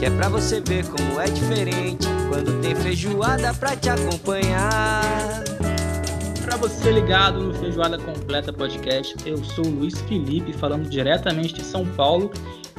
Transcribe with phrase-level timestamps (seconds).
[0.00, 5.44] que é pra você ver como é diferente quando tem feijoada pra te acompanhar.
[6.42, 11.62] Para você ligado no Feijoada Completa Podcast, eu sou o Luiz Felipe, falando diretamente de
[11.62, 12.30] São Paulo,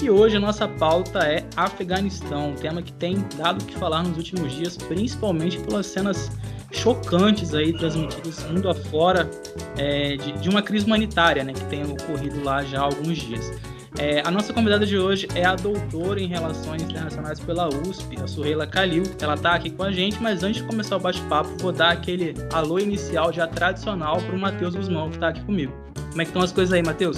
[0.02, 4.01] e hoje a nossa pauta é Afeganistão, um tema que tem dado o que falar
[4.01, 6.31] nos últimos dias, principalmente pelas cenas
[6.71, 9.29] chocantes aí transmitidas mundo afora
[9.77, 13.51] é, de, de uma crise humanitária né, que tem ocorrido lá já há alguns dias.
[13.99, 18.27] É, a nossa convidada de hoje é a doutora em Relações Internacionais pela USP, a
[18.27, 19.03] Surreila Kalil.
[19.20, 22.34] Ela está aqui com a gente, mas antes de começar o bate-papo, vou dar aquele
[22.53, 25.73] alô inicial já tradicional para o Matheus Guzmão, que está aqui comigo.
[26.09, 27.17] Como é que estão as coisas aí, Matheus?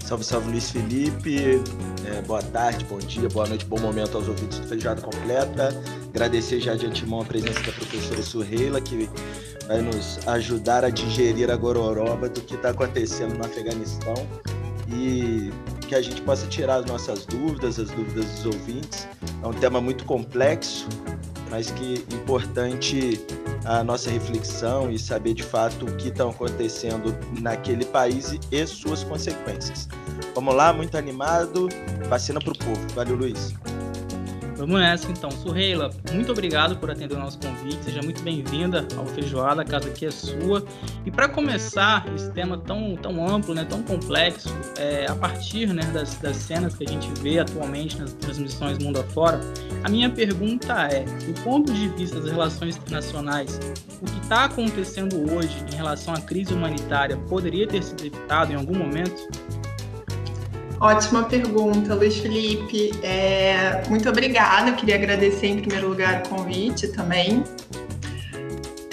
[0.00, 1.62] Salve, salve Luiz Felipe.
[2.04, 5.74] É, boa tarde, bom dia, boa noite, bom momento aos ouvintes do Feijoada Completa.
[6.10, 9.08] Agradecer já de antemão a presença da professora Surreila, que
[9.66, 14.14] vai nos ajudar a digerir a gororoba do que está acontecendo no Afeganistão
[14.94, 15.50] e
[15.88, 19.08] que a gente possa tirar as nossas dúvidas, as dúvidas dos ouvintes.
[19.42, 20.88] É um tema muito complexo,
[21.50, 23.20] mas que é importante
[23.64, 29.04] a nossa reflexão e saber de fato o que está acontecendo naquele país e suas
[29.04, 29.88] consequências.
[30.34, 31.68] Vamos lá, muito animado.
[32.08, 32.80] Vacina para o povo.
[32.94, 33.54] Valeu, Luiz.
[34.62, 35.28] Vamos nessa então.
[35.28, 37.82] Surreila, muito obrigado por atender o nosso convite.
[37.82, 40.64] Seja muito bem-vinda ao Feijoada, a casa aqui é sua.
[41.04, 45.82] E para começar esse tema tão, tão amplo, né, tão complexo, é, a partir né,
[45.92, 49.40] das, das cenas que a gente vê atualmente nas transmissões mundo afora,
[49.82, 53.58] a minha pergunta é: do ponto de vista das relações internacionais,
[54.00, 58.54] o que está acontecendo hoje em relação à crise humanitária poderia ter sido evitado em
[58.54, 59.28] algum momento?
[60.82, 62.90] Ótima pergunta, Luiz Felipe.
[63.04, 64.70] É, muito obrigada.
[64.70, 67.44] Eu queria agradecer em primeiro lugar o convite também.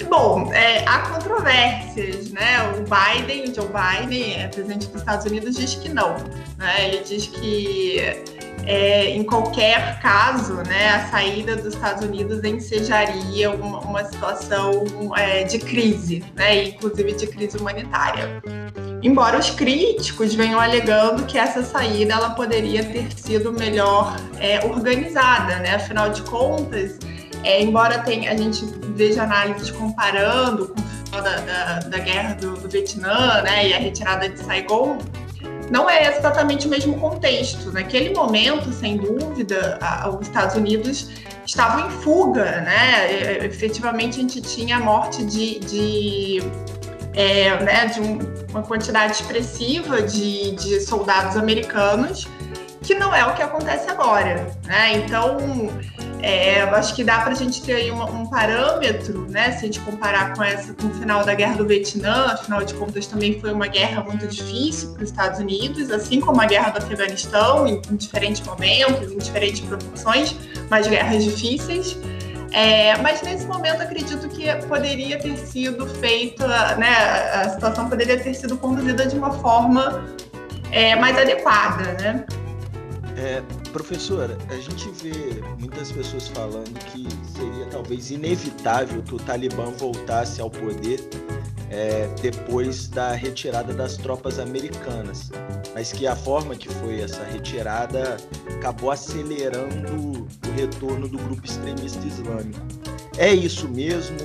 [0.08, 2.62] Bom, é, há controvérsias, né?
[2.78, 6.14] O Biden, o Joe Biden, é presidente dos Estados Unidos, diz que não.
[6.58, 6.86] Né?
[6.86, 7.98] Ele diz que
[8.66, 14.84] é, em qualquer caso, né, a saída dos Estados Unidos ensejaria uma, uma situação
[15.16, 18.40] é, de crise, né, inclusive de crise humanitária.
[19.02, 25.58] Embora os críticos venham alegando que essa saída ela poderia ter sido melhor é, organizada,
[25.60, 25.76] né?
[25.76, 26.98] Afinal de contas,
[27.42, 32.34] é, embora tenha, a gente veja análises comparando com o final da, da, da guerra
[32.34, 34.98] do, do, Vietnã né, e a retirada de Saigon,
[35.70, 37.72] não é exatamente o mesmo contexto.
[37.72, 41.08] Naquele momento, sem dúvida, a, os Estados Unidos
[41.46, 43.12] estavam em fuga, né?
[43.12, 46.42] E, efetivamente, a gente tinha a morte de, de
[47.14, 48.18] é, né, de um,
[48.50, 52.28] uma quantidade expressiva de, de soldados americanos,
[52.82, 54.46] que não é o que acontece agora.
[54.66, 54.98] Né?
[54.98, 55.38] Então,
[56.22, 59.52] é, acho que dá para a gente ter aí uma, um parâmetro, né?
[59.52, 62.74] Se a gente comparar com essa com o final da Guerra do Vietnã, afinal de
[62.74, 66.70] contas também foi uma guerra muito difícil para os Estados Unidos, assim como a Guerra
[66.70, 70.36] do Afeganistão, em, em diferentes momentos, em diferentes proporções,
[70.68, 71.96] mas guerras difíceis.
[72.52, 76.88] É, mas nesse momento acredito que poderia ter sido feita, né,
[77.34, 80.04] a situação poderia ter sido conduzida de uma forma
[80.72, 82.24] é, mais adequada, né?
[83.16, 87.06] É, professora, a gente vê muitas pessoas falando que
[87.36, 91.00] seria talvez inevitável que o Talibã voltasse ao poder
[91.70, 95.30] é, depois da retirada das tropas americanas,
[95.72, 98.16] mas que a forma que foi essa retirada
[98.56, 102.60] acabou acelerando o retorno do grupo extremista islâmico.
[103.16, 104.16] É isso mesmo?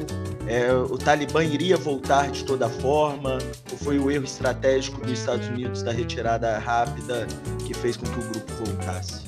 [0.47, 3.38] É, o Talibã iria voltar de toda forma?
[3.71, 7.27] Ou foi o erro estratégico dos Estados Unidos da retirada rápida
[7.65, 9.24] que fez com que o grupo voltasse?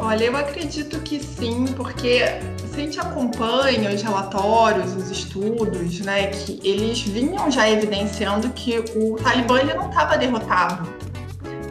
[0.00, 2.20] Olha, eu acredito que sim, porque
[2.56, 8.78] se a gente acompanha os relatórios, os estudos, né, que eles vinham já evidenciando que
[8.78, 10.88] o Talibã ele não estava derrotado.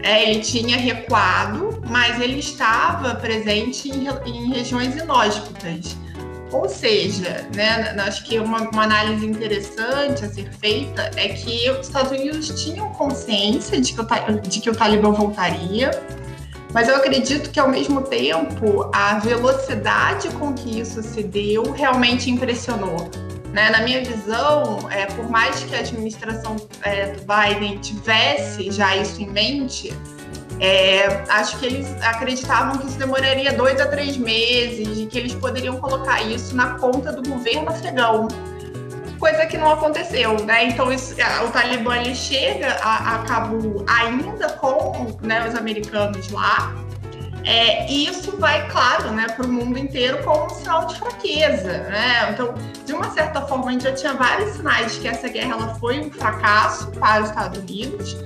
[0.03, 5.95] É, ele tinha recuado, mas ele estava presente em, em regiões inóspitas.
[6.51, 11.87] Ou seja, né, acho que uma, uma, análise interessante a ser feita é que os
[11.87, 15.91] Estados Unidos tinham consciência de que o, de que o Talibã voltaria,
[16.73, 22.29] mas eu acredito que, ao mesmo tempo, a velocidade com que isso se deu realmente
[22.29, 23.09] impressionou.
[23.53, 23.69] Né?
[23.69, 29.21] Na minha visão, é, por mais que a administração é, do Biden tivesse já isso
[29.21, 29.93] em mente,
[30.59, 35.33] é, acho que eles acreditavam que isso demoraria dois a três meses e que eles
[35.35, 38.27] poderiam colocar isso na conta do governo afegão.
[39.17, 40.65] Coisa que não aconteceu, né?
[40.65, 41.15] Então isso,
[41.45, 43.49] o Talibã ele chega a, a
[43.99, 46.73] ainda com né, os americanos lá,
[47.47, 51.77] é, e isso vai, claro, né, para o mundo inteiro como um sinal de fraqueza.
[51.83, 52.31] Né?
[52.31, 52.53] Então,
[52.85, 55.75] de uma certa forma, a gente já tinha vários sinais de que essa guerra ela
[55.75, 58.17] foi um fracasso para os Estados Unidos.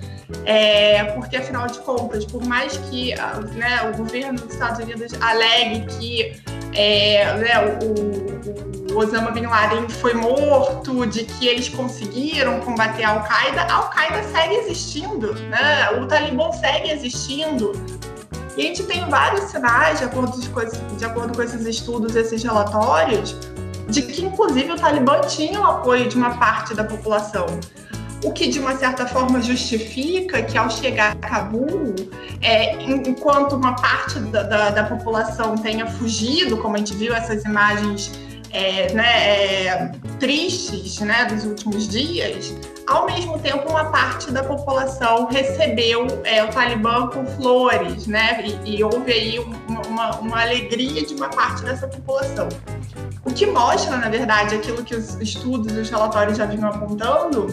[0.46, 3.14] É, porque, afinal de contas, por mais que
[3.54, 6.42] né, o governo dos Estados Unidos alegue que
[6.74, 13.12] é, né, o, o, Osama Bin Laden foi morto, de que eles conseguiram combater a
[13.12, 15.90] Al-Qaeda, a Al-Qaeda segue existindo, né?
[16.00, 17.72] o Talibã segue existindo,
[18.58, 22.44] e a gente tem vários sinais, de acordo, com, de acordo com esses estudos, esses
[22.44, 23.36] relatórios,
[23.88, 27.46] de que, inclusive, o Talibã tinha o apoio de uma parte da população.
[28.24, 31.96] O que, de uma certa forma, justifica que, ao chegar a Cabul,
[32.42, 37.44] é, enquanto uma parte da, da, da, população tenha fugido, como a gente viu essas
[37.46, 38.12] imagens
[38.54, 42.54] é, né, é, tristes né, dos últimos dias,
[42.92, 48.44] ao mesmo tempo, uma parte da população recebeu é, o Talibã com flores, né?
[48.66, 52.50] E, e houve aí uma, uma, uma, alegria de uma parte dessa população.
[53.24, 57.48] O que mostra, na verdade, aquilo que os estudos e os relatórios já vinham apontando,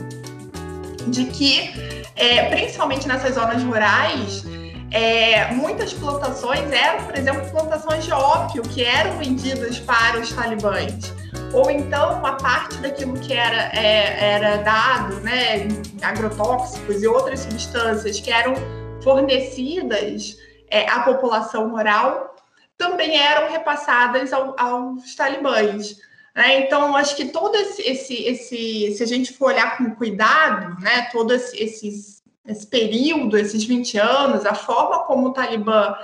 [1.06, 1.70] de que,
[2.16, 4.44] é, principalmente nessas zonas rurais,
[4.90, 11.12] é, muitas plantações eram, por exemplo, plantações de ópio que eram vendidas para os talibãs
[11.52, 15.69] ou então uma parte daquilo que era, é, era dado, né,
[16.02, 18.55] agrotóxicos e outras substâncias que eram
[19.02, 20.37] fornecidas
[20.70, 22.37] é, à população rural,
[22.76, 25.96] também eram repassadas ao, aos talibãs.
[26.34, 26.61] Né?
[26.61, 31.08] Então, acho que todo esse, esse, esse, se a gente for olhar com cuidado, né,
[31.11, 32.18] todo esse,
[32.48, 35.94] esse, período, esses 20 anos, a forma como o Talibã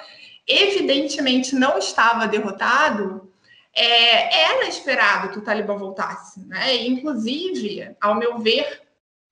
[0.47, 3.33] evidentemente não estava derrotado,
[3.75, 6.47] é, era esperado que o Talibã voltasse.
[6.47, 6.87] Né?
[6.87, 8.83] Inclusive, ao meu ver,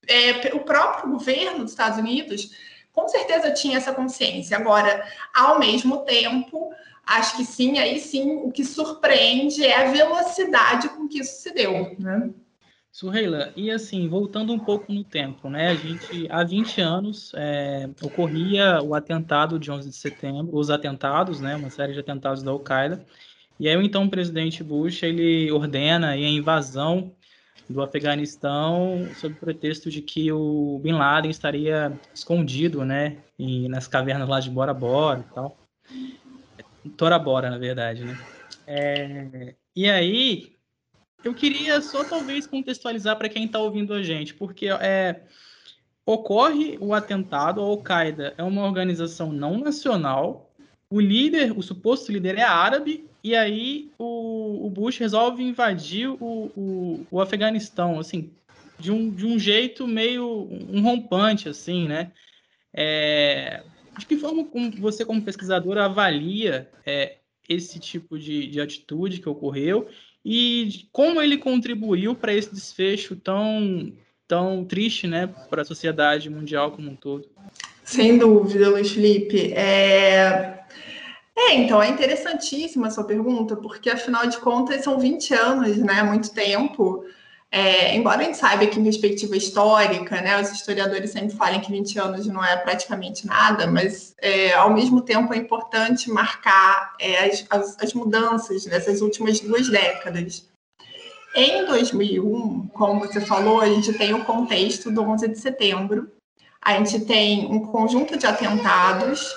[0.09, 2.51] é, o próprio governo dos Estados Unidos
[2.93, 4.57] com certeza tinha essa consciência.
[4.57, 6.73] Agora, ao mesmo tempo,
[7.07, 11.53] acho que sim, aí sim, o que surpreende é a velocidade com que isso se
[11.53, 11.97] deu.
[11.99, 12.31] Né?
[12.93, 15.69] Surreila, e assim, voltando um pouco no tempo, né?
[15.69, 21.41] A gente, há 20 anos, é, ocorria o atentado de 11 de setembro, os atentados,
[21.41, 21.57] né?
[21.57, 23.03] Uma série de atentados da Al-Qaeda.
[23.59, 27.15] E aí, então, o presidente Bush ele ordena a invasão
[27.67, 33.89] do Afeganistão sob o pretexto de que o Bin Laden estaria escondido, né, e nas
[33.89, 35.57] cavernas lá de Bora Bora e tal.
[36.99, 38.19] Tora Bora, na verdade, né?
[38.67, 39.55] É...
[39.75, 40.53] E aí,
[41.25, 45.23] eu queria só talvez contextualizar para quem está ouvindo a gente, porque é,
[46.05, 50.51] ocorre o atentado, a Al-Qaeda é uma organização não nacional,
[50.91, 56.17] o líder, o suposto líder é árabe, e aí o, o Bush resolve invadir o,
[56.21, 58.31] o, o, Afeganistão, assim,
[58.79, 62.11] de um, de um jeito meio um rompante, assim, né?
[62.75, 63.63] É,
[63.97, 64.47] de que forma
[64.79, 69.89] você, como pesquisadora, avalia é, esse tipo de, de atitude que ocorreu
[70.25, 73.93] e como ele contribuiu para esse desfecho tão,
[74.29, 77.29] tão triste né, para a sociedade mundial como um todo?
[77.83, 79.53] Sem dúvida, Luiz Felipe.
[79.53, 80.61] É...
[81.35, 86.03] É, então é interessantíssima a sua pergunta, porque afinal de contas são 20 anos, né?
[86.03, 87.05] Muito tempo.
[87.55, 91.71] É, embora a gente saiba que em perspectiva histórica, né, os historiadores sempre falam que
[91.71, 97.27] 20 anos não é praticamente nada, mas é, ao mesmo tempo é importante marcar é,
[97.27, 100.49] as, as, as, mudanças dessas últimas duas décadas.
[101.35, 106.11] Em 2001, como você falou, a gente tem o contexto do 11 de setembro,
[106.59, 109.31] a gente tem um conjunto de atentados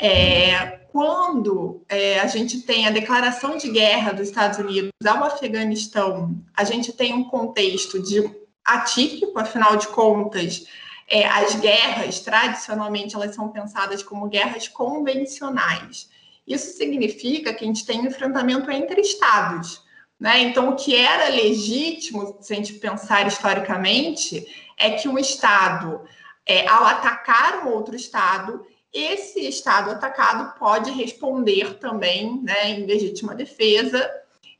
[0.00, 6.38] é, quando é, a gente tem a declaração de guerra dos Estados Unidos ao Afeganistão,
[6.54, 8.30] a gente tem um contexto de
[8.62, 10.66] atípico, afinal de contas,
[11.08, 16.10] é, as guerras, tradicionalmente, elas são pensadas como guerras convencionais.
[16.46, 19.82] Isso significa que a gente tem um enfrentamento entre estados.
[20.20, 20.40] Né?
[20.42, 24.46] Então, o que era legítimo, se a gente pensar historicamente,
[24.76, 26.02] é que um Estado,
[26.44, 33.34] é, ao atacar um outro Estado, esse Estado atacado pode responder também né, em legítima
[33.34, 34.10] defesa,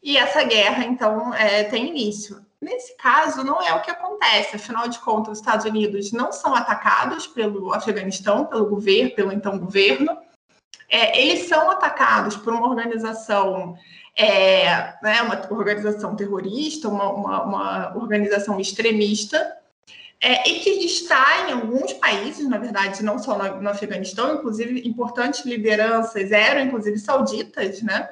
[0.02, 2.44] e essa guerra, então, é, tem início.
[2.60, 6.54] Nesse caso, não é o que acontece, afinal de contas, os Estados Unidos não são
[6.54, 10.16] atacados pelo Afeganistão, pelo governo, pelo então governo,
[10.88, 13.74] é, eles são atacados por uma organização,
[14.16, 19.56] é, né, uma organização terrorista, uma, uma, uma organização extremista,
[20.24, 24.88] é, e que está em alguns países, na verdade, não só no, no, Afeganistão, inclusive
[24.88, 28.08] importantes lideranças eram, inclusive, sauditas, né?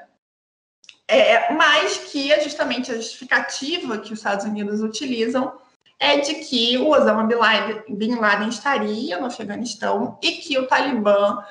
[1.07, 5.53] É, mas que é justamente a justificativa que os Estados Unidos utilizam
[6.01, 7.29] é de que o Osama
[7.89, 11.45] Bin Laden estaria no Afeganistão e que o Talibã,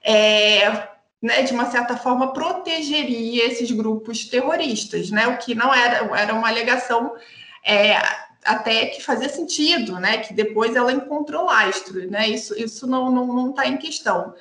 [0.00, 0.90] é,
[1.20, 6.34] né, de uma certa forma, protegeria esses grupos terroristas, né, o que não era, era
[6.34, 7.16] uma alegação
[7.64, 7.96] é,
[8.44, 13.14] até que fazia sentido, né, que depois ela encontrou lastro, né, isso, isso não está
[13.14, 14.34] não, não tá em questão.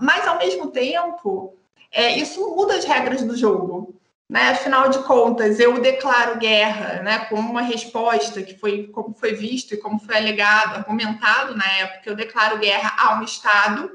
[0.00, 1.56] Mas, ao mesmo tempo,
[1.90, 3.98] é, isso muda as regras do jogo,
[4.28, 4.50] né?
[4.50, 9.72] Afinal de contas, eu declaro guerra, né, como uma resposta que foi como foi visto
[9.74, 13.90] e como foi alegado, argumentado na época, eu declaro guerra a um Estado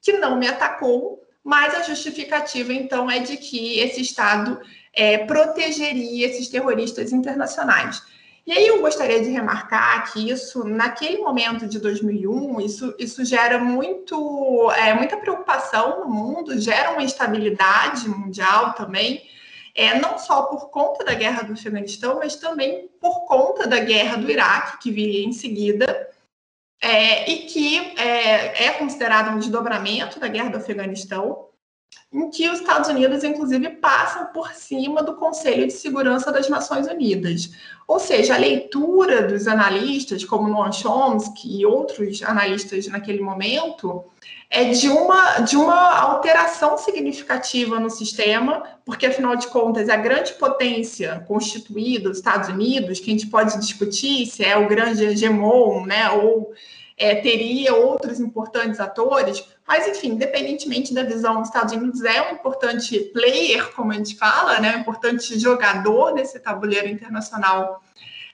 [0.00, 4.60] que não me atacou, mas a justificativa então é de que esse Estado
[4.92, 8.02] é, protegeria esses terroristas internacionais.
[8.46, 13.58] E aí eu gostaria de remarcar que isso, naquele momento de 2001, isso, isso gera
[13.58, 19.28] muito, é, muita preocupação no mundo, gera uma instabilidade mundial também,
[19.74, 24.16] é, não só por conta da guerra do Afeganistão, mas também por conta da guerra
[24.16, 26.08] do Iraque, que viria em seguida,
[26.80, 31.45] é, e que é, é considerado um desdobramento da guerra do Afeganistão,
[32.12, 36.86] em que os Estados Unidos, inclusive, passam por cima do Conselho de Segurança das Nações
[36.86, 37.50] Unidas.
[37.86, 44.04] Ou seja, a leitura dos analistas, como Noam Chomsky e outros analistas naquele momento,
[44.48, 50.32] é de uma, de uma alteração significativa no sistema, porque, afinal de contas, a grande
[50.34, 55.84] potência constituída, os Estados Unidos, que a gente pode discutir se é o grande hegemon,
[55.84, 56.52] né, ou
[56.96, 62.34] é, teria outros importantes atores, mas, enfim, independentemente da visão, os Estados Unidos é um
[62.34, 67.82] importante player, como a gente fala, né, um importante jogador nesse tabuleiro internacional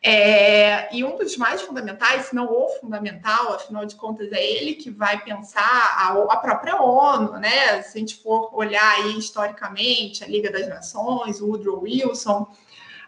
[0.04, 4.74] é, e um dos mais fundamentais, se não o fundamental, afinal de contas, é ele
[4.74, 7.80] que vai pensar a, a, própria ONU, né?
[7.82, 12.48] Se a gente for olhar aí historicamente, a Liga das Nações, o Woodrow Wilson,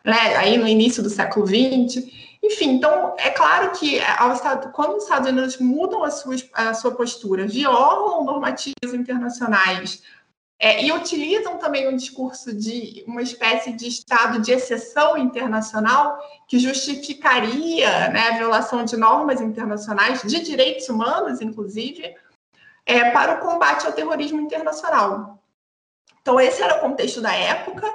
[0.04, 0.36] né?
[0.36, 2.23] aí no início do século XX.
[2.44, 6.74] Enfim, então é claro que ao Estado, quando os Estados Unidos mudam a sua, a
[6.74, 10.02] sua postura, violam normativas internacionais,
[10.58, 16.58] é, e utilizam também um discurso de uma espécie de estado de exceção internacional que
[16.58, 22.14] justificaria né, a violação de normas internacionais, de direitos humanos, inclusive,
[22.84, 25.42] é, para o combate ao terrorismo internacional.
[26.20, 27.90] Então, esse era o contexto da época.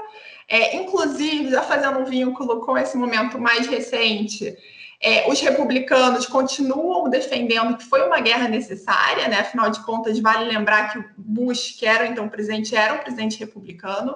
[0.49, 4.57] É, inclusive, já fazendo um vínculo com esse momento mais recente,
[4.99, 9.41] é, os republicanos continuam defendendo que foi uma guerra necessária, né?
[9.41, 13.39] Afinal de contas, vale lembrar que o Bush, que era então presidente, era um presidente
[13.39, 14.15] republicano.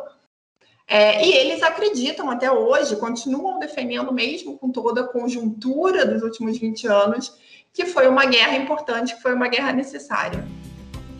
[0.87, 6.57] É, e eles acreditam até hoje, continuam defendendo, mesmo com toda a conjuntura dos últimos
[6.57, 7.33] 20 anos,
[7.71, 10.45] que foi uma guerra importante, que foi uma guerra necessária.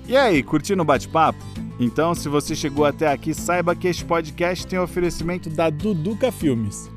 [0.07, 1.39] E aí, curtindo o bate-papo?
[1.79, 6.89] Então, se você chegou até aqui, saiba que este podcast tem oferecimento da Duduca Filmes.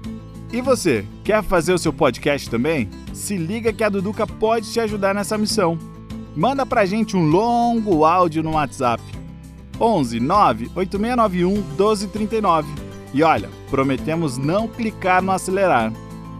[0.52, 2.88] E você, quer fazer o seu podcast também?
[3.12, 5.78] Se liga que a Duduca pode te ajudar nessa missão.
[6.37, 9.02] Manda pra gente um longo áudio no WhatsApp.
[9.80, 12.68] 11 98691 1239.
[13.12, 15.92] E olha, prometemos não clicar no acelerar.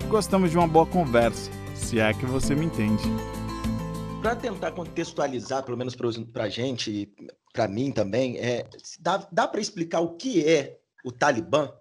[0.09, 3.03] Gostamos de uma boa conversa, se é que você me entende.
[4.23, 7.09] Para tentar contextualizar, pelo menos para a gente
[7.57, 8.69] para mim também, é,
[9.01, 11.73] dá, dá para explicar o que é o Talibã?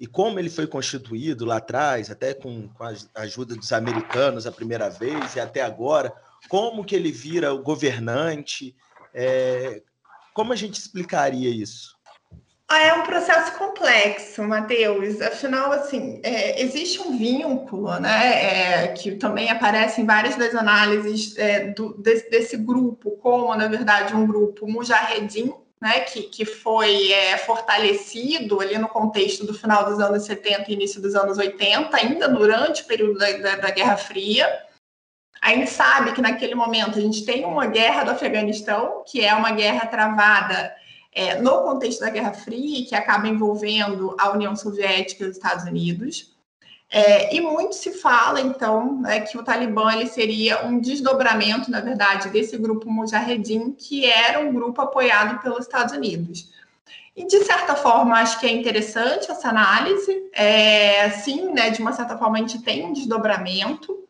[0.00, 4.52] e como ele foi constituído lá atrás, até com, com a ajuda dos americanos a
[4.52, 6.14] primeira vez e até agora,
[6.48, 8.76] como que ele vira o governante,
[9.12, 9.82] é,
[10.32, 11.97] como a gente explicaria isso?
[12.70, 15.22] Ah, é um processo complexo, Matheus.
[15.22, 21.34] Afinal, assim, é, existe um vínculo, né, é, que também aparece em várias das análises
[21.38, 27.10] é, do, desse, desse, grupo, como, na verdade, um grupo mujahedin, né, que, que foi
[27.10, 31.96] é, fortalecido ali no contexto do final dos anos 70 e início dos anos 80,
[31.96, 34.46] ainda durante o período da, da, da Guerra Fria.
[35.40, 39.32] A gente sabe que naquele momento a gente tem uma guerra do Afeganistão, que é
[39.32, 40.76] uma guerra travada
[41.18, 45.64] é, no contexto da Guerra Fria, que acaba envolvendo a União Soviética e os Estados
[45.64, 46.32] Unidos.
[46.88, 51.80] É, e muito se fala, então, né, que o Talibã ele seria um desdobramento, na
[51.80, 56.50] verdade, desse grupo Mujahedin, que era um grupo apoiado pelos Estados Unidos.
[57.16, 60.30] E, de certa forma, acho que é interessante essa análise.
[60.32, 64.04] É, sim, né, de uma certa forma, a gente tem um desdobramento,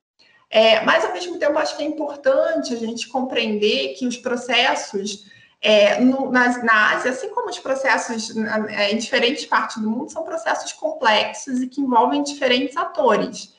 [0.51, 5.27] é, mas, ao mesmo tempo, acho que é importante a gente compreender que os processos
[5.61, 8.37] é, no, na, na Ásia, assim como os processos
[8.69, 13.55] é, em diferentes partes do mundo, são processos complexos e que envolvem diferentes atores.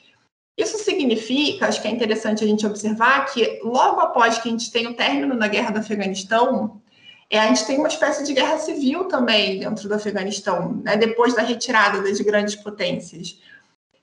[0.58, 4.72] Isso significa, acho que é interessante a gente observar que logo após que a gente
[4.72, 6.82] tem o término da guerra do Afeganistão,
[7.29, 11.36] é, a gente tem uma espécie de guerra civil também dentro do Afeganistão, né, depois
[11.36, 13.39] da retirada das grandes potências.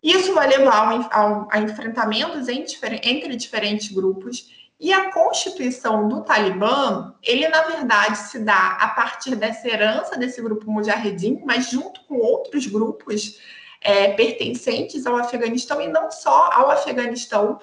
[0.02, 7.49] Isso vai levar a, a enfrentamentos entre diferentes grupos e a constituição do Talibã, ele
[7.49, 12.66] na verdade se dá a partir dessa herança desse grupo Mujahedin, mas junto com outros
[12.66, 13.40] grupos
[13.80, 17.59] é, pertencentes ao Afeganistão e não só ao Afeganistão,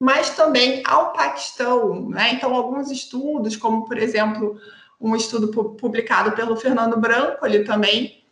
[0.00, 2.08] mas também ao Paquistão.
[2.08, 2.32] Né?
[2.32, 4.58] Então, alguns estudos, como por exemplo
[4.98, 8.24] um estudo publicado pelo Fernando Branco, ele também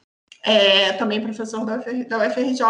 [0.44, 2.62] é também professor da UFRJ,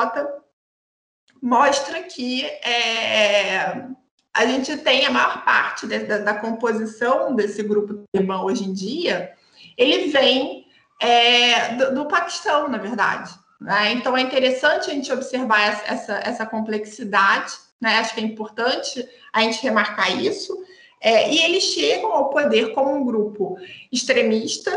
[1.40, 3.87] mostra que é,
[4.34, 8.72] a gente tem a maior parte de, da, da, composição desse grupo talibã hoje em
[8.72, 9.32] dia,
[9.76, 10.66] ele vem
[11.00, 13.30] é, do, do, Paquistão, na verdade.
[13.60, 13.92] Né?
[13.92, 17.98] Então é interessante a gente observar essa, essa complexidade, né?
[17.98, 20.56] acho que é importante a gente remarcar isso.
[21.00, 23.58] É, e eles chegam ao poder como um grupo
[23.90, 24.70] extremista.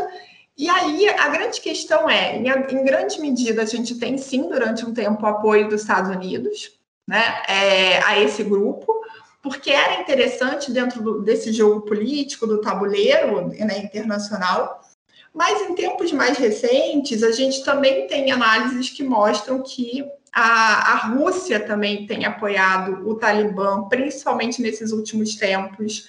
[0.58, 4.84] E aí a grande questão é, em, em grande medida, a gente tem sim durante
[4.84, 6.72] um tempo o apoio dos Estados Unidos,
[7.06, 8.92] né, é, a esse grupo,
[9.48, 14.80] porque era interessante dentro do, desse jogo político, do tabuleiro né, internacional.
[15.32, 20.96] Mas em tempos mais recentes, a gente também tem análises que mostram que a, a
[21.08, 26.08] Rússia também tem apoiado o Talibã, principalmente nesses últimos tempos,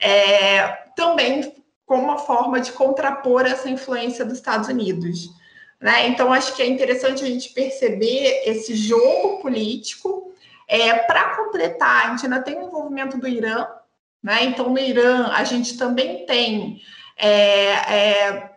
[0.00, 1.54] é, também
[1.86, 5.30] como uma forma de contrapor essa influência dos Estados Unidos.
[5.80, 6.08] Né?
[6.08, 10.31] Então, acho que é interessante a gente perceber esse jogo político
[10.72, 13.66] é, Para completar, a gente ainda tem o envolvimento do Irã,
[14.22, 14.44] né?
[14.44, 16.80] Então, no Irã, a gente também tem
[17.14, 18.50] é, é,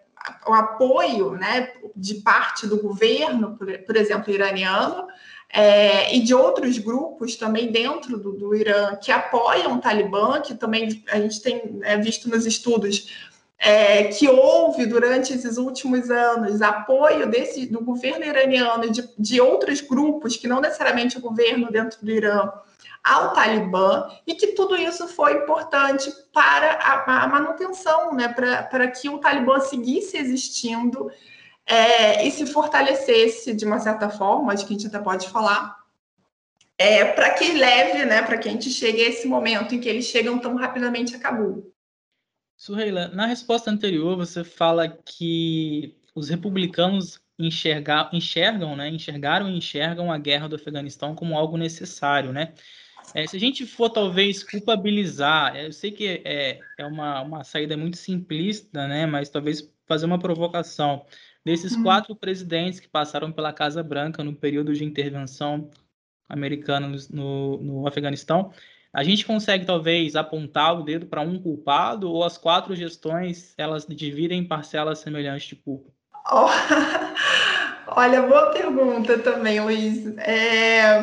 [0.47, 5.07] o apoio né, de parte do governo, por, por exemplo, iraniano,
[5.51, 10.55] é, e de outros grupos também dentro do, do, Irã que apoiam o Talibã, que
[10.55, 13.11] também a gente tem é, visto nos estudos
[13.57, 19.41] é, que houve durante esses últimos anos apoio desse, do governo iraniano e de, de
[19.41, 22.51] outros grupos, que não necessariamente o governo dentro do Irã,
[23.03, 29.07] ao Talibã, e que tudo isso foi importante para a, a manutenção, né, para, que
[29.07, 31.11] o Talibã seguisse existindo
[31.67, 35.77] é, e se fortalecesse de uma certa forma, acho que a gente até pode falar,
[36.77, 39.87] é, para que leve, né, para que a gente chegue a esse momento em que
[39.87, 41.71] eles chegam tão rapidamente a Cabul.
[42.57, 50.11] Suheila, na resposta anterior você fala que os republicanos enxergar, enxergam, né, enxergaram e enxergam
[50.11, 52.53] a guerra do Afeganistão como algo necessário, né?
[53.13, 57.77] É, se a gente for talvez culpabilizar, eu sei que é, é uma, uma saída
[57.77, 59.05] muito simplista, né?
[59.05, 61.05] Mas talvez fazer uma provocação
[61.43, 61.83] desses hum.
[61.83, 65.69] quatro presidentes que passaram pela Casa Branca no período de intervenção
[66.27, 68.51] americana no, no Afeganistão,
[68.95, 73.85] a gente consegue talvez apontar o dedo para um culpado ou as quatro gestões elas
[73.85, 75.91] dividem parcelas semelhantes de culpa?
[76.31, 76.47] Oh,
[77.91, 80.17] olha, boa pergunta também, Luiz.
[80.17, 81.01] É,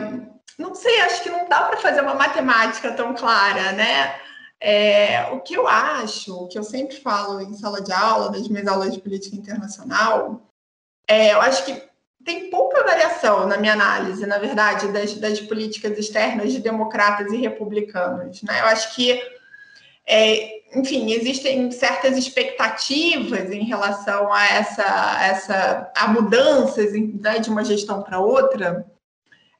[0.58, 4.18] não sei, acho que não dá para fazer uma matemática tão clara, né?
[4.58, 8.48] É, o que eu acho, o que eu sempre falo em sala de aula, das
[8.48, 10.48] minhas aulas de política internacional,
[11.06, 11.91] é, eu acho que
[12.24, 17.36] tem pouca variação na minha análise, na verdade, das, das políticas externas de democratas e
[17.36, 18.42] republicanos.
[18.42, 18.60] Né?
[18.60, 19.20] Eu acho que,
[20.06, 27.64] é, enfim, existem certas expectativas em relação a essa, essa a mudanças né, de uma
[27.64, 28.86] gestão para outra.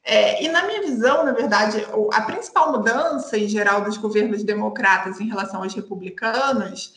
[0.03, 5.19] É, e na minha visão, na verdade, a principal mudança em geral dos governos democratas
[5.19, 6.93] em relação aos republicanos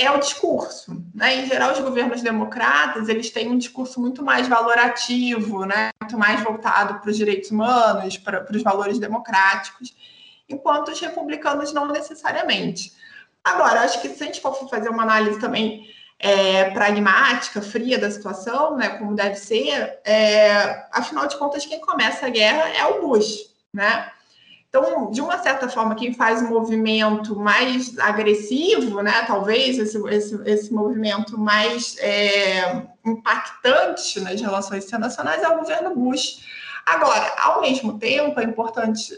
[0.00, 1.02] é o discurso.
[1.14, 1.36] Né?
[1.36, 5.90] Em geral, os governos democratas eles têm um discurso muito mais valorativo, né?
[6.00, 9.94] muito mais voltado para os direitos humanos, para, para os valores democráticos,
[10.48, 12.92] enquanto os republicanos não necessariamente.
[13.44, 18.10] Agora, acho que se a gente for fazer uma análise também é, pragmática, fria da
[18.10, 23.00] situação, né, como deve ser, é, afinal de contas, quem começa a guerra é o
[23.00, 24.12] Bush, né?
[24.70, 30.40] Então, de uma certa forma, quem faz um movimento mais agressivo, né, talvez esse, esse,
[30.48, 36.46] esse movimento mais é, impactante nas relações internacionais é o governo Bush.
[36.86, 39.12] Agora, ao mesmo tempo, é importante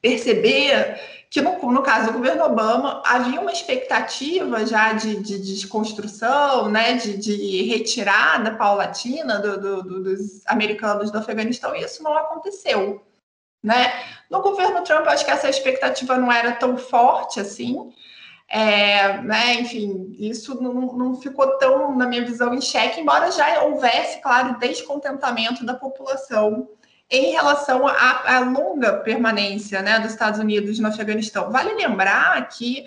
[0.00, 5.54] perceber que, no, no caso do governo Obama, havia uma expectativa já de, de, de
[5.54, 12.04] desconstrução, né, de, de retirada paulatina do, do, do, dos americanos do Afeganistão, e isso
[12.04, 13.04] não aconteceu.
[13.62, 13.92] Né?
[14.30, 17.92] No governo Trump, acho que essa expectativa não era tão forte assim.
[18.50, 23.62] É, né, enfim, isso não, não, ficou tão, na minha visão, em xeque, embora já
[23.64, 26.66] houvesse, claro, descontentamento da população
[27.10, 31.50] em relação à, longa permanência né, dos Estados Unidos no Afeganistão.
[31.50, 32.86] Vale lembrar que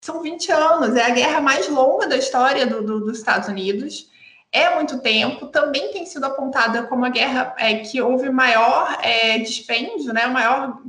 [0.00, 4.10] são 20 anos, é a guerra mais longa da história do, do, dos Estados Unidos.
[4.56, 9.36] É muito tempo, também tem sido apontada como a guerra é, que houve maior é,
[9.36, 10.80] dispêndio, né, maior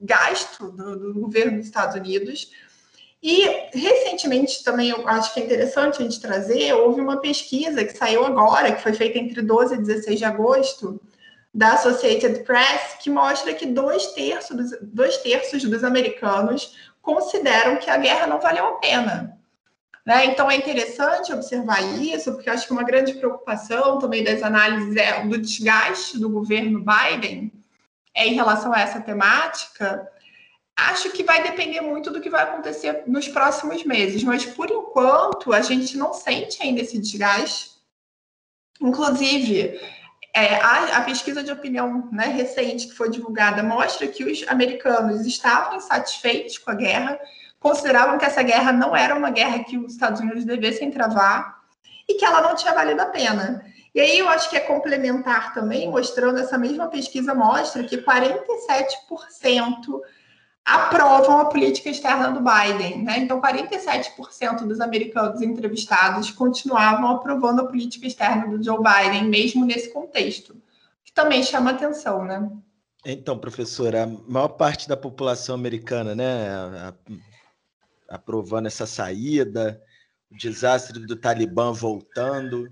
[0.00, 2.50] gasto do, do governo dos Estados Unidos.
[3.22, 7.94] E recentemente também eu acho que é interessante a gente trazer, houve uma pesquisa que
[7.94, 10.98] saiu agora, que foi feita entre 12 e 16 de agosto,
[11.52, 17.90] da Associated Press, que mostra que dois terços dos, dois terços dos americanos consideram que
[17.90, 19.38] a guerra não valeu a pena.
[20.04, 20.26] Né?
[20.26, 25.24] Então é interessante observar isso, porque acho que uma grande preocupação também das análises é
[25.24, 27.52] do desgaste do governo Biden
[28.14, 30.10] é, em relação a essa temática
[30.76, 35.52] acho que vai depender muito do que vai acontecer nos próximos meses, mas por enquanto
[35.52, 37.74] a gente não sente ainda esse desgaste.
[38.80, 39.80] Inclusive,
[40.34, 45.24] é, a, a, pesquisa de opinião né, recente que foi divulgada mostra que os americanos
[45.24, 47.20] estavam insatisfeitos com a guerra,
[47.64, 51.62] consideravam que essa guerra não era uma guerra que os Estados Unidos devessem travar
[52.06, 53.64] e que ela não tinha valido a pena.
[53.94, 58.28] E aí eu acho que é complementar também, mostrando essa mesma pesquisa mostra que 47%
[60.62, 63.02] aprovam a política externa do Biden.
[63.02, 63.20] Né?
[63.20, 69.90] Então, 47% dos americanos entrevistados continuavam aprovando a política externa do Joe Biden, mesmo nesse
[69.90, 70.54] contexto,
[71.02, 72.46] que também chama atenção, né?
[73.06, 76.92] Então, professora, a maior parte da população americana, né,
[78.08, 79.80] aprovando essa saída,
[80.30, 82.68] o desastre do Talibã voltando,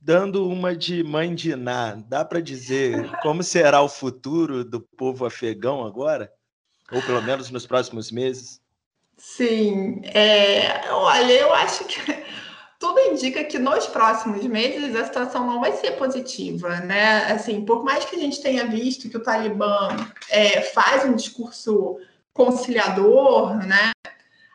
[0.00, 5.24] dando uma de mãe de Ná, dá para dizer como será o futuro do povo
[5.24, 6.32] afegão agora?
[6.90, 8.60] Ou pelo menos nos próximos meses?
[9.16, 12.00] Sim, é, olha, eu acho que
[12.82, 17.32] tudo indica que nos próximos meses a situação não vai ser positiva, né?
[17.32, 19.88] Assim, por mais que a gente tenha visto que o Talibã
[20.28, 22.00] é, faz um discurso
[22.32, 23.92] conciliador, né?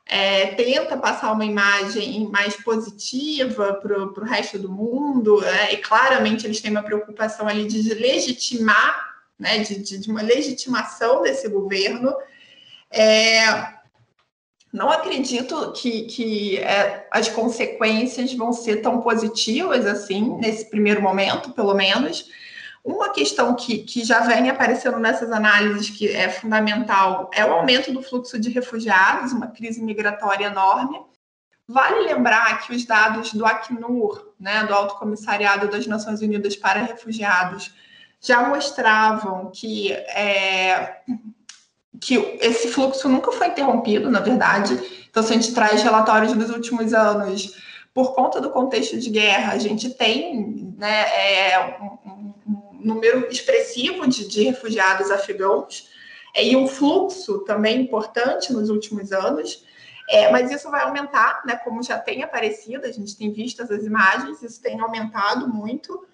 [0.10, 5.74] É, tenta passar uma imagem mais positiva para o resto do mundo, né?
[5.74, 9.08] e claramente eles têm uma preocupação ali de legitimar
[9.40, 12.16] né, de, de, de uma legitimação desse governo.
[12.90, 13.78] É,
[14.74, 21.52] não acredito que, que é, as consequências vão ser tão positivas assim, nesse primeiro momento,
[21.52, 22.30] pelo menos.
[22.88, 27.92] Uma questão que, que já vem aparecendo nessas análises que é fundamental é o aumento
[27.92, 30.98] do fluxo de refugiados, uma crise migratória enorme.
[31.68, 36.82] Vale lembrar que os dados do Acnur, né, do Alto Comissariado das Nações Unidas para
[36.82, 37.74] Refugiados,
[38.22, 41.02] já mostravam que, é,
[42.00, 44.82] que esse fluxo nunca foi interrompido, na verdade.
[45.10, 47.54] Então, se a gente traz relatórios dos últimos anos,
[47.94, 52.34] por conta do contexto de guerra, a gente tem né, é, um, um,
[52.80, 55.90] número expressivo de, de refugiados afegãos
[56.36, 59.66] é, e um fluxo também importante nos últimos anos.
[60.10, 63.86] É, mas isso vai aumentar, né, como já tem aparecido, a gente tem visto essas
[63.86, 66.08] imagens, isso tem aumentado muito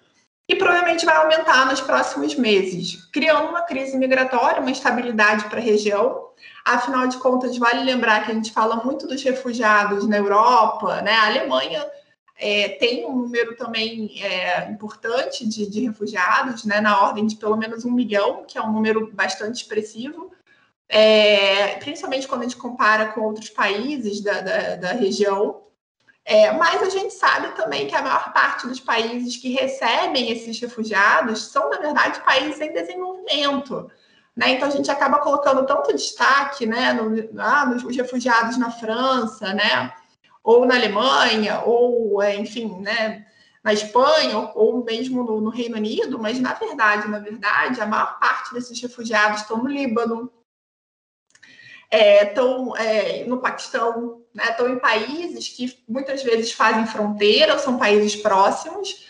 [0.48, 5.62] e provavelmente vai aumentar nos próximos meses, criando uma crise migratória, uma instabilidade para a
[5.62, 6.28] região.
[6.64, 11.12] Afinal de contas, vale lembrar que a gente fala muito dos refugiados na Europa, né?
[11.12, 11.86] A Alemanha
[12.36, 16.80] é, tem um número também é, importante de, de, refugiados, né?
[16.80, 20.32] Na ordem de pelo menos um milhão, que é um número bastante expressivo.
[20.88, 25.62] É, principalmente quando a gente compara com outros países da, da, da região.
[26.24, 30.58] É, mas a gente sabe também que a maior parte dos países que recebem esses
[30.58, 33.90] refugiados são, na verdade, países em desenvolvimento.
[34.34, 34.52] Né?
[34.52, 39.92] Então a gente acaba colocando tanto destaque né, no, ah, nos refugiados na França, né?
[40.44, 43.26] Ou na Alemanha, ou, é, enfim, né,
[43.62, 47.86] na Espanha, ou, ou mesmo no, no, Reino Unido, mas na verdade, na verdade, a
[47.86, 50.30] maior parte desses refugiados estão no Líbano,
[51.90, 57.78] estão é, é, no Paquistão, né, estão em países que muitas vezes fazem fronteira, são
[57.78, 59.06] países próximos,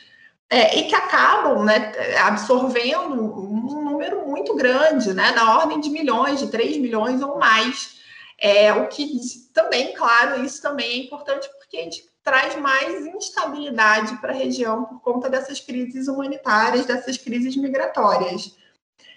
[0.48, 6.38] é, e que acabam né, absorvendo um número muito grande, né, na ordem de milhões,
[6.38, 8.03] de 3 milhões ou mais.
[8.38, 9.20] É, o que
[9.52, 14.84] também, claro, isso também é importante porque a gente traz mais instabilidade para a região
[14.84, 18.56] por conta dessas crises humanitárias, dessas crises migratórias.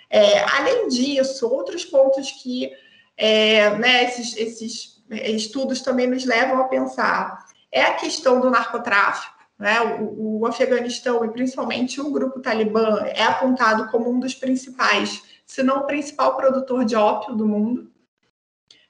[0.10, 2.72] É, além disso, outros pontos que
[3.16, 9.36] é, né, esses, esses estudos também nos levam a pensar é a questão do narcotráfico.
[9.58, 9.80] Né?
[9.82, 15.64] O, o Afeganistão, e principalmente o grupo Talibã, é apontado como um dos principais, se
[15.64, 17.92] não o principal produtor de ópio do mundo.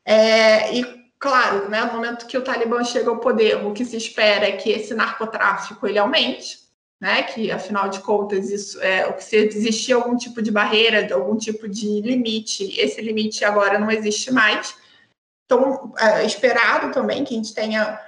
[0.08, 3.98] É, e, claro, né, no momento que o Talibã chega ao poder, o que se
[3.98, 6.68] espera é que esse narcotráfico ele aumente
[7.00, 7.24] né?
[7.24, 11.38] Que afinal de contas isso é o que se existia algum tipo de barreira, algum
[11.38, 14.76] tipo de limite, esse limite agora não existe mais.
[15.46, 18.00] Então, é esperado também que a gente tenha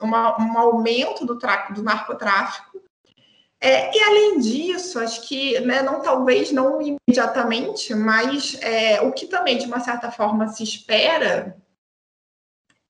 [0.00, 2.71] uma, um aumento do, do narcotráfico.
[3.64, 9.28] É, e além disso, acho que né, não talvez não imediatamente, mas é, o que
[9.28, 11.56] também de uma certa forma se espera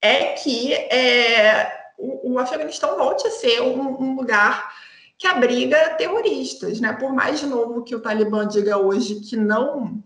[0.01, 4.75] é que é, o, o, Afeganistão volte a ser um, um, lugar
[5.19, 6.95] que abriga terroristas, né?
[6.95, 10.03] Por mais de novo que o Talibã diga hoje que não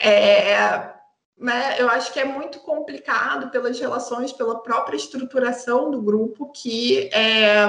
[0.00, 0.88] é,
[1.36, 7.08] né, eu acho que é muito complicado pelas relações, pela própria estruturação do grupo, que
[7.12, 7.66] é,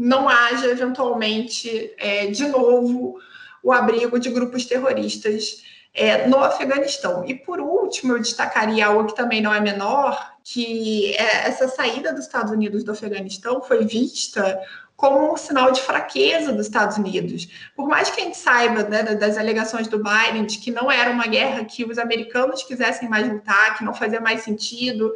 [0.00, 3.18] não haja eventualmente, é, de novo,
[3.62, 7.22] o abrigo de grupos terroristas é, no Afeganistão.
[7.26, 12.14] E por último, eu destacaria algo que também não é menor, que é essa saída
[12.14, 14.58] dos Estados Unidos do Afeganistão foi vista
[14.96, 17.48] como um sinal de fraqueza dos Estados Unidos.
[17.76, 21.10] Por mais que a gente saiba né, das alegações do Biden de que não era
[21.10, 25.12] uma guerra que os americanos quisessem mais lutar, que não fazia mais sentido,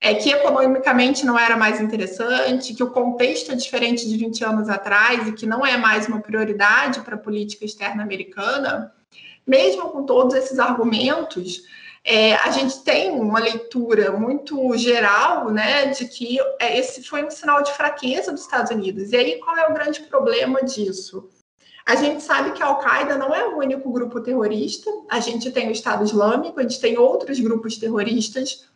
[0.00, 4.68] é que economicamente não era mais interessante, que o contexto é diferente de 20 anos
[4.68, 8.94] atrás e que não é mais uma prioridade para a política externa americana,
[9.46, 11.62] mesmo com todos esses argumentos,
[12.02, 17.30] é, a gente tem uma leitura muito geral né, de que é, esse foi um
[17.30, 19.12] sinal de fraqueza dos Estados Unidos.
[19.12, 21.28] E aí, qual é o grande problema disso?
[21.84, 25.68] A gente sabe que a Al-Qaeda não é o único grupo terrorista, a gente tem
[25.68, 28.69] o Estado Islâmico, a gente tem outros grupos terroristas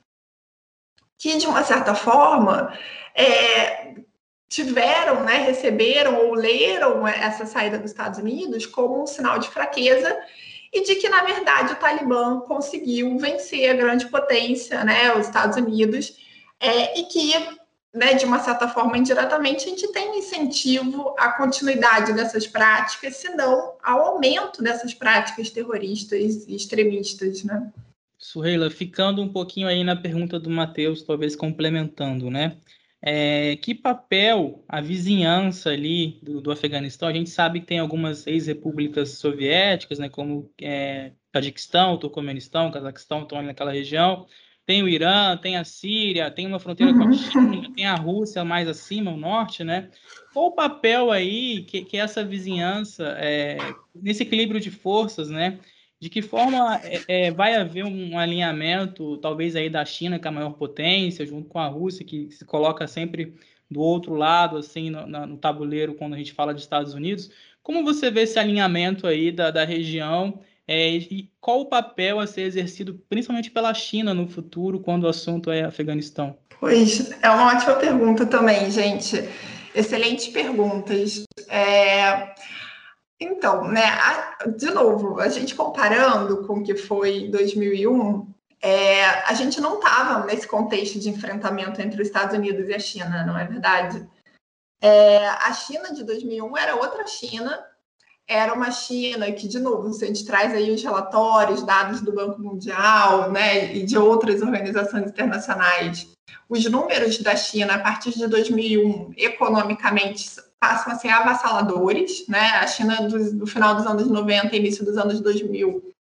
[1.25, 2.79] que, de uma certa forma,
[3.15, 3.95] é,
[4.47, 10.15] tiveram, né, receberam ou leram essa saída dos Estados Unidos como um sinal de fraqueza
[10.71, 15.57] e de que, na verdade, o Talibã conseguiu vencer a grande potência, né, os Estados
[15.57, 16.15] Unidos,
[16.61, 17.33] é, e que,
[17.95, 23.31] né, de uma certa forma, indiretamente, a gente tem incentivo à continuidade dessas práticas, se
[23.31, 27.73] não ao aumento dessas práticas terroristas e extremistas, né?
[28.25, 32.57] Suheila, ficando um pouquinho aí na pergunta do Matheus, talvez complementando, né?
[33.03, 37.07] É, que papel a vizinhança ali do, do, Afeganistão?
[37.07, 43.37] A gente sabe que tem algumas ex-repúblicas soviéticas, né, como é, Tajiquistão, Turcomenistão, Cazaquistão, estão
[43.37, 44.27] ali naquela região.
[44.65, 46.99] Tem o Irã, tem a Síria, tem uma fronteira uhum.
[46.99, 47.13] com a uhum.
[47.13, 49.91] China, tem a Rússia mais acima, o norte, né?
[50.33, 53.59] Qual o papel aí que, que essa vizinhança, é,
[53.95, 55.61] nesse equilíbrio de forças, né?
[56.01, 60.31] De que forma é, é, vai haver um alinhamento, talvez aí da China, que é
[60.31, 63.35] a maior potência, junto com a Rússia, que se coloca sempre
[63.71, 67.31] do outro lado, assim, no, no tabuleiro, quando a gente fala de Estados Unidos.
[67.63, 72.27] Como você vê esse alinhamento aí da, da região é, e qual o papel a
[72.27, 76.37] ser exercido, principalmente pela China no futuro, quando o assunto é Afeganistão?
[76.61, 79.29] Pois, é uma ótima pergunta também, gente.
[79.75, 81.25] Excelentes perguntas.
[81.49, 82.35] É...
[83.21, 89.05] Então, né, a, de novo, a gente comparando com o que foi em 2001, é,
[89.05, 93.25] a gente não estava nesse contexto de enfrentamento entre os Estados Unidos e a China,
[93.25, 94.09] não é verdade?
[94.81, 97.65] É, a China de 2001 era outra China,
[98.27, 102.13] era uma China que, de novo, se a gente traz aí os relatórios, dados do
[102.13, 106.09] Banco Mundial né, e de outras organizações internacionais,
[106.49, 110.31] os números da China a partir de 2001, economicamente,
[110.65, 112.47] passam a ser avassaladores, né?
[112.55, 115.95] A China do, do final dos anos 90 início dos anos 2000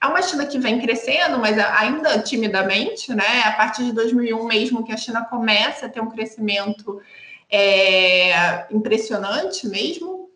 [0.00, 3.42] é uma China que vem crescendo, mas ainda timidamente, né?
[3.44, 7.00] A partir de 2001 mesmo que a China começa a ter um crescimento
[7.50, 10.30] é, impressionante mesmo.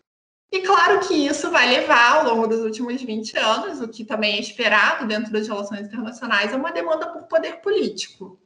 [0.52, 4.36] E claro que isso vai levar ao longo dos últimos 20 anos, o que também
[4.36, 8.38] é esperado dentro das relações internacionais, é uma demanda por poder político.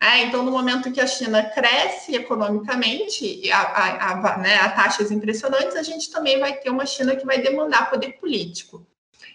[0.00, 5.10] É, então, no momento que a China cresce economicamente a, a, a, né, a, taxas
[5.10, 8.86] impressionantes, a gente também vai ter uma China que vai demandar poder político.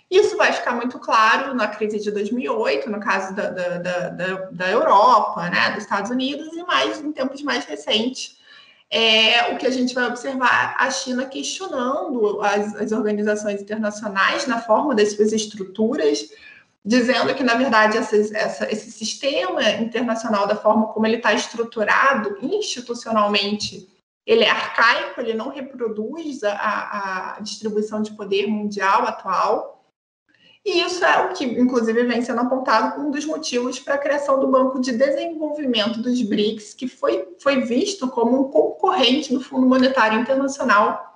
[0.10, 3.78] Isso vai ficar muito claro na crise de 2008, no caso da, da,
[4.10, 8.38] da, da Europa, né, dos Estados Unidos, e mais em tempos mais recentes.
[8.90, 14.60] É, o que a gente vai observar a China questionando as, as organizações internacionais na
[14.60, 16.30] forma das suas estruturas,
[16.84, 22.38] dizendo que, na verdade, essa, essa, esse sistema internacional, da forma como ele está estruturado
[22.42, 23.88] institucionalmente,
[24.26, 29.86] ele é arcaico, ele não reproduz a, a distribuição de poder mundial atual.
[30.64, 34.00] E isso é o que, inclusive, vem sendo apontado como um dos motivos para a
[34.00, 39.42] criação do Banco de Desenvolvimento dos BRICS, que foi, foi visto como um concorrente do
[39.42, 41.11] Fundo Monetário Internacional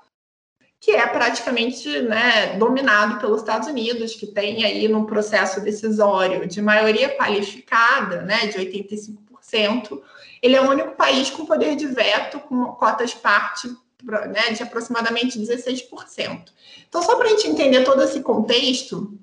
[0.86, 6.62] que é praticamente né, dominado pelos Estados Unidos, que tem aí no processo decisório de
[6.62, 10.00] maioria qualificada, né, de 85%,
[10.44, 13.68] ele é o único país com poder de veto, com cotas parte
[14.04, 16.52] né, de aproximadamente 16%.
[16.88, 19.18] Então, só para a gente entender todo esse contexto,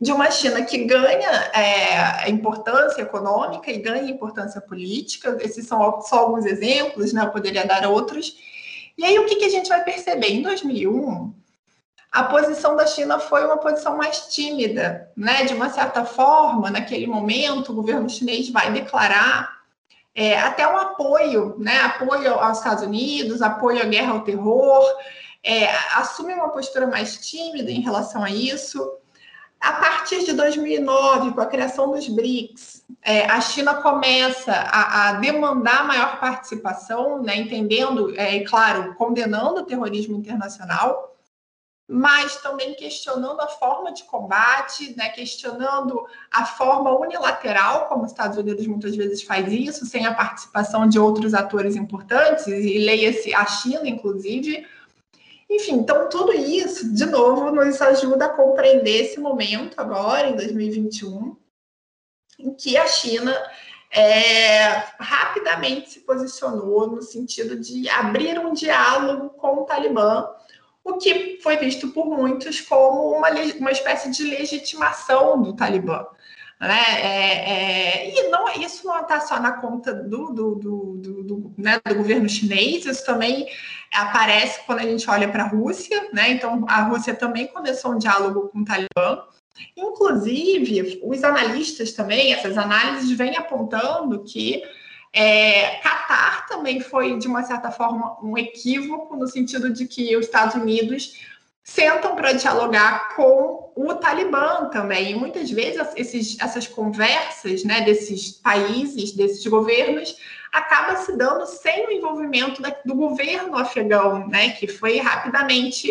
[0.00, 5.38] de uma China que ganha é, importância econômica e ganha importância política.
[5.40, 7.22] Esses são só alguns exemplos, né?
[7.22, 8.36] Eu poderia dar outros.
[8.96, 10.28] E aí, o que, que a gente vai perceber?
[10.28, 11.32] Em 2001,
[12.10, 15.44] a posição da China foi uma posição mais tímida, né?
[15.44, 19.62] De uma certa forma, naquele momento, o governo chinês vai declarar
[20.14, 21.80] é, até um apoio, né?
[21.80, 24.84] Apoio aos Estados Unidos, apoio à guerra ao terror,
[25.42, 28.98] é, assume uma postura mais tímida em relação a isso.
[29.62, 35.12] A partir de 2009, com a criação dos BRICS, é, a China começa a, a,
[35.12, 41.16] demandar maior participação, né, entendendo, é claro, condenando o terrorismo internacional,
[41.88, 48.38] mas também questionando a forma de combate, né, questionando a forma unilateral, como os Estados
[48.38, 53.46] Unidos muitas vezes faz isso, sem a participação de outros atores importantes, e leia-se a
[53.46, 54.66] China, inclusive,
[55.56, 61.36] enfim, então tudo isso, de novo, nos ajuda a compreender esse momento agora, em 2021,
[62.38, 63.36] em que a China
[63.90, 70.28] é, rapidamente se posicionou no sentido de abrir um diálogo com o Talibã,
[70.82, 76.06] o que foi visto por muitos como uma, uma espécie de legitimação do Talibã.
[76.58, 76.80] Né?
[77.02, 81.54] É, é, e não, isso não está só na conta do, do, do, do, do,
[81.58, 83.48] né, do governo chinês, isso também
[83.92, 86.30] aparece quando a gente olha para a Rússia, né?
[86.30, 89.22] Então, a Rússia também começou um diálogo com o Talibã.
[89.76, 94.62] Inclusive, os analistas também, essas análises vêm apontando que
[95.12, 100.24] é, Qatar também foi, de uma certa forma, um equívoco, no sentido de que os
[100.24, 101.20] Estados Unidos
[101.62, 105.12] sentam para dialogar com o Talibã também.
[105.12, 110.16] E muitas vezes esses, essas conversas né, desses países, desses governos,
[110.52, 115.90] acaba se dando sem o envolvimento da, do governo afegão, né, que foi rapidamente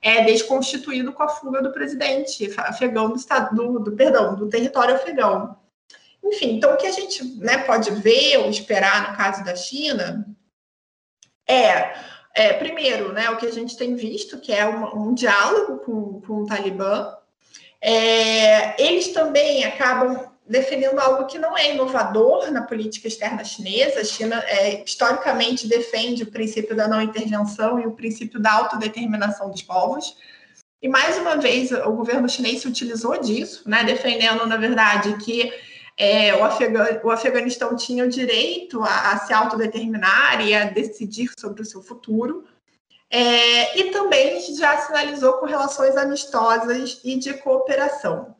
[0.00, 4.94] é, desconstituído com a fuga do presidente afegão do estado, do, do, perdão, do território
[4.94, 5.56] afegão.
[6.24, 10.26] Enfim, então o que a gente né, pode ver ou esperar no caso da China
[11.46, 11.94] é,
[12.34, 16.20] é primeiro, né, o que a gente tem visto, que é um, um diálogo com,
[16.22, 17.14] com o Talibã.
[17.80, 24.00] É, eles também acabam defendendo algo que não é inovador na política externa chinesa.
[24.00, 29.50] A China é, historicamente defende o princípio da não intervenção e o princípio da autodeterminação
[29.50, 30.16] dos povos.
[30.80, 35.52] E mais uma vez o governo chinês se utilizou disso, né, defendendo, na verdade, que
[35.96, 41.30] é, o, Afega o, Afeganistão tinha o direito a, a, se autodeterminar e a decidir
[41.38, 42.44] sobre o seu futuro.
[43.10, 48.37] É, e também já sinalizou com relações amistosas e de cooperação.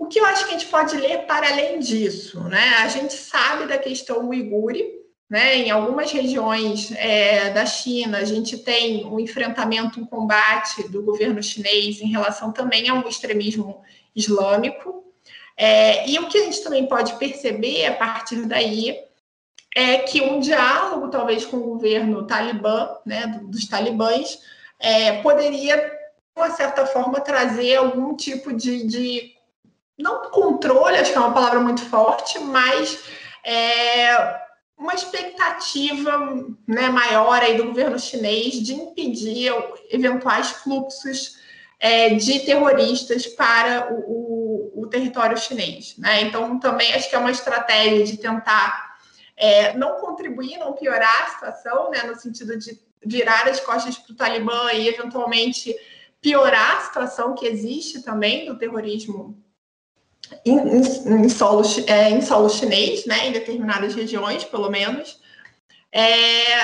[0.00, 2.76] O que eu acho que a gente pode ler para além disso, né?
[2.78, 4.82] A gente sabe da questão uigure,
[5.28, 5.56] né?
[5.56, 11.42] Em algumas regiões é, da China, a gente tem um enfrentamento, um combate do governo
[11.42, 13.82] chinês em relação também ao extremismo
[14.16, 15.04] islâmico.
[15.54, 18.98] É, e o que a gente também pode perceber a partir daí
[19.76, 24.38] é que um diálogo, talvez, com o governo talibã, né, dos talibãs,
[24.78, 29.39] é, poderia, de uma certa forma, trazer algum tipo de, de
[30.00, 33.02] não controle, acho que é uma palavra muito forte, mas
[33.44, 34.40] é,
[34.76, 39.52] uma expectativa né, maior aí do governo chinês de impedir
[39.90, 41.38] eventuais fluxos
[41.78, 45.94] é, de terroristas para o, o, o, território chinês.
[45.98, 46.22] Né?
[46.22, 48.96] Então, também acho que é uma estratégia de tentar
[49.36, 54.12] é, não contribuir, não piorar a situação, né, no sentido de virar as costas para
[54.12, 55.74] o Talibã e, eventualmente,
[56.20, 59.42] piorar a situação que existe também do terrorismo
[60.44, 65.20] em, em, solo, é, em solo chinês, né, em determinadas regiões, pelo menos.
[65.92, 66.62] É,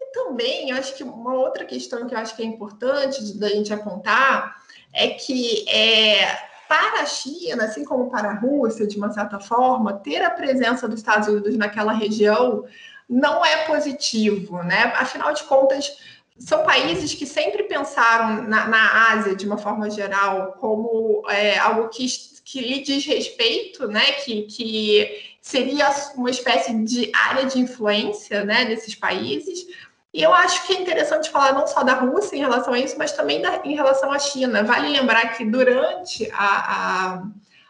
[0.00, 3.48] e também, eu acho que uma outra questão que eu acho que é importante da
[3.48, 4.56] gente apontar
[4.92, 6.38] é que é,
[6.68, 10.88] para a China, assim como para a Rússia, de uma certa forma, ter a presença
[10.88, 12.64] dos Estados Unidos naquela região
[13.08, 14.84] não é positivo, né?
[14.96, 15.98] Afinal de contas,
[16.38, 21.88] são países que sempre pensaram na, na Ásia, de uma forma geral, como é, algo
[21.88, 22.04] que
[22.44, 28.64] que lhe diz respeito, né, que, que seria uma espécie de área de influência né,
[28.64, 29.66] desses países.
[30.12, 32.96] E eu acho que é interessante falar não só da Rússia em relação a isso,
[32.98, 34.62] mas também da, em relação à China.
[34.62, 37.22] Vale lembrar que durante a, a,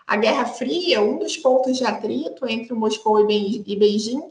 [0.07, 4.23] a Guerra Fria, um dos pontos de atrito entre Moscou e Beijing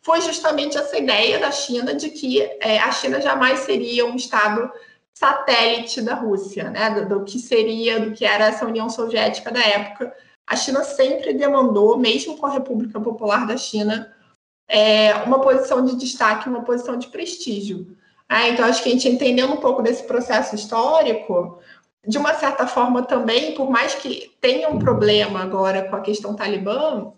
[0.00, 4.70] foi justamente essa ideia da China de que é, a China jamais seria um Estado
[5.18, 6.90] satélite da Rússia, né?
[6.90, 10.14] Do, do, que seria, do que era essa União Soviética da época.
[10.46, 14.14] A China sempre demandou, mesmo com a República Popular da China,
[14.68, 17.96] é, uma posição de destaque, uma posição de prestígio.
[18.28, 21.58] Ah, então, acho que a gente entendendo um pouco desse processo histórico,
[22.06, 26.36] de uma certa forma também, por mais que tenha um problema agora com a questão
[26.36, 27.12] talibã,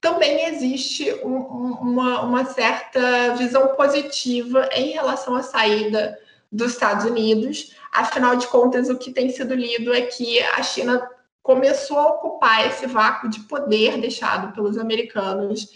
[0.00, 6.16] também existe um, uma, uma certa visão positiva em relação à saída
[6.50, 7.74] dos Estados Unidos.
[7.92, 11.08] Afinal de contas, o que tem sido lido é que a China
[11.42, 15.68] começou a ocupar esse vácuo de poder deixado pelos americanos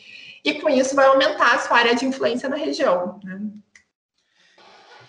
[0.44, 3.18] e com isso vai aumentar a sua área de influência na região.
[3.24, 3.40] Né?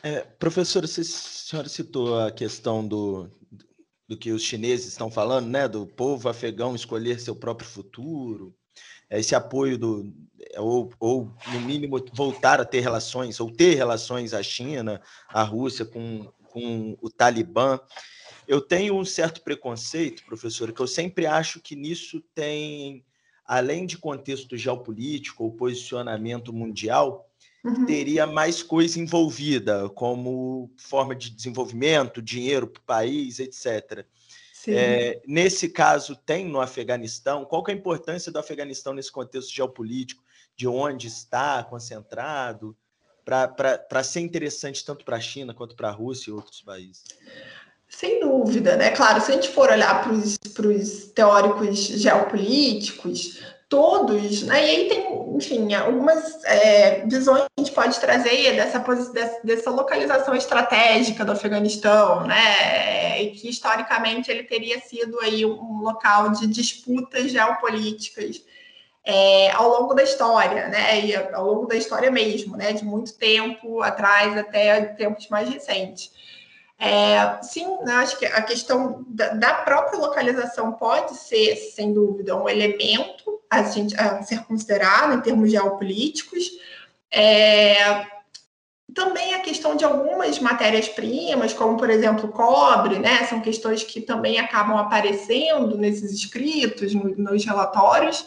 [0.01, 3.29] É, professora, a senhora citou a questão do,
[4.07, 8.55] do que os chineses estão falando, né, do povo afegão escolher seu próprio futuro,
[9.09, 10.13] esse apoio do
[10.57, 15.85] ou, ou no mínimo voltar a ter relações ou ter relações a China, a Rússia
[15.85, 17.79] com, com o Talibã.
[18.47, 23.03] Eu tenho um certo preconceito, professor, que eu sempre acho que nisso tem,
[23.45, 27.27] além de contexto geopolítico ou posicionamento mundial,
[27.63, 27.85] uhum.
[27.85, 34.05] teria mais coisa envolvida, como forma de desenvolvimento, dinheiro para o país, etc.
[34.67, 37.45] É, nesse caso, tem no Afeganistão?
[37.45, 40.23] Qual é a importância do Afeganistão nesse contexto geopolítico?
[40.55, 42.75] De onde está concentrado?
[43.23, 47.03] Para ser interessante tanto para a China quanto para a Rússia e outros países?
[47.87, 48.91] Sem dúvida, né?
[48.91, 54.65] Claro, se a gente for olhar para os teóricos geopolíticos, todos, né?
[54.65, 58.79] E aí tem, enfim, algumas é, visões que a gente pode trazer dessa,
[59.43, 63.21] dessa localização estratégica do Afeganistão, né?
[63.21, 68.41] E que historicamente ele teria sido aí um local de disputas geopolíticas
[69.03, 70.99] é, ao longo da história, né?
[71.01, 72.71] E ao longo da história mesmo, né?
[72.73, 76.11] De muito tempo atrás até tempos mais recentes.
[76.77, 82.35] É, sim, né, acho que a questão da, da, própria localização pode ser, sem dúvida,
[82.35, 86.51] um elemento a, gente, a ser considerado em termos geopolíticos.
[87.11, 88.05] É,
[88.93, 93.25] também a questão de algumas matérias-primas, como, por exemplo, cobre, né?
[93.25, 98.25] São questões que também acabam aparecendo nesses escritos, no, nos relatórios.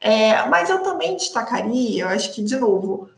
[0.00, 3.10] É, mas eu também destacaria, eu acho que, de novo,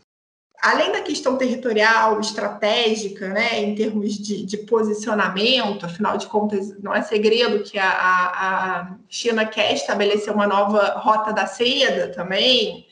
[0.62, 6.94] além da questão territorial, estratégica, né, em termos de, de, posicionamento, afinal de contas, não
[6.94, 12.86] é segredo que a, a, China quer estabelecer uma nova rota da seda também,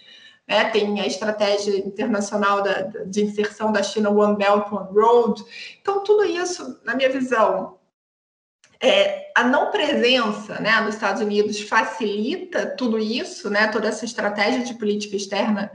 [0.49, 5.41] né, tem a estratégia internacional da, de inserção da China One Belt, One Road.
[5.81, 7.79] Então, tudo isso, na minha visão,
[8.83, 14.65] é, a não presença né, dos Estados Unidos facilita tudo isso, né, toda essa estratégia
[14.65, 15.71] de política externa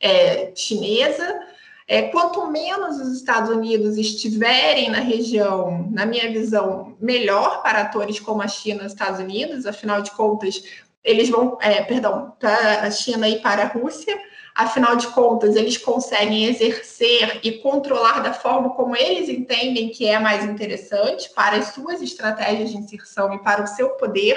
[0.00, 1.40] é, chinesa.
[1.88, 8.18] É, quanto menos os Estados Unidos estiverem na região, na minha visão, melhor para atores
[8.18, 10.64] como a China e os Estados Unidos, afinal de contas,
[11.04, 14.18] eles vão, é, perdão, para a China e para a Rússia,
[14.56, 20.18] afinal de contas, eles conseguem exercer e controlar da forma como eles entendem que é
[20.18, 24.36] mais interessante para as suas estratégias de inserção e para o seu poder.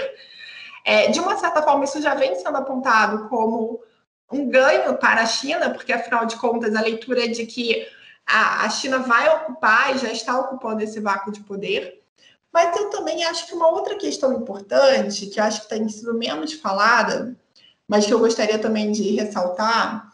[0.86, 3.80] É, de uma certa forma, isso já vem sendo apontado como
[4.32, 7.88] um ganho para a China, porque afinal de contas a leitura é de que
[8.26, 12.00] a, China vai ocupar e já está ocupando esse vácuo de poder.
[12.54, 16.54] Mas eu também acho que uma outra questão importante, que acho que tem sido menos
[16.54, 17.36] falada,
[17.88, 20.10] mas que eu gostaria também de ressaltar,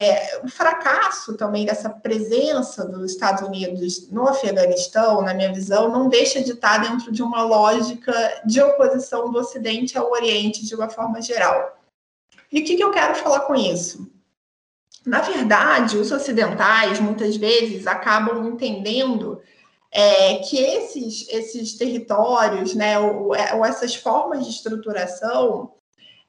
[0.00, 6.08] é o fracasso também dessa presença dos Estados Unidos no Afeganistão, na minha visão, não
[6.08, 8.12] deixa de estar dentro de uma lógica
[8.44, 11.78] de oposição do Ocidente ao Oriente de uma forma geral.
[12.52, 14.12] E o que, que eu quero falar com isso?
[15.06, 19.40] Na verdade, os ocidentais muitas vezes acabam entendendo
[19.90, 25.72] é, que esses, esses territórios, né, ou, é, ou essas formas de estruturação,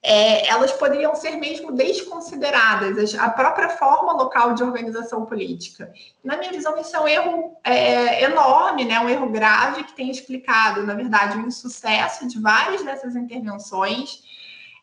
[0.01, 5.93] é, elas poderiam ser mesmo desconsideradas, a própria forma local de organização política.
[6.23, 10.09] Na minha visão, isso é um erro é, enorme, né, um erro grave que tem
[10.09, 14.23] explicado, na verdade, o insucesso de várias dessas intervenções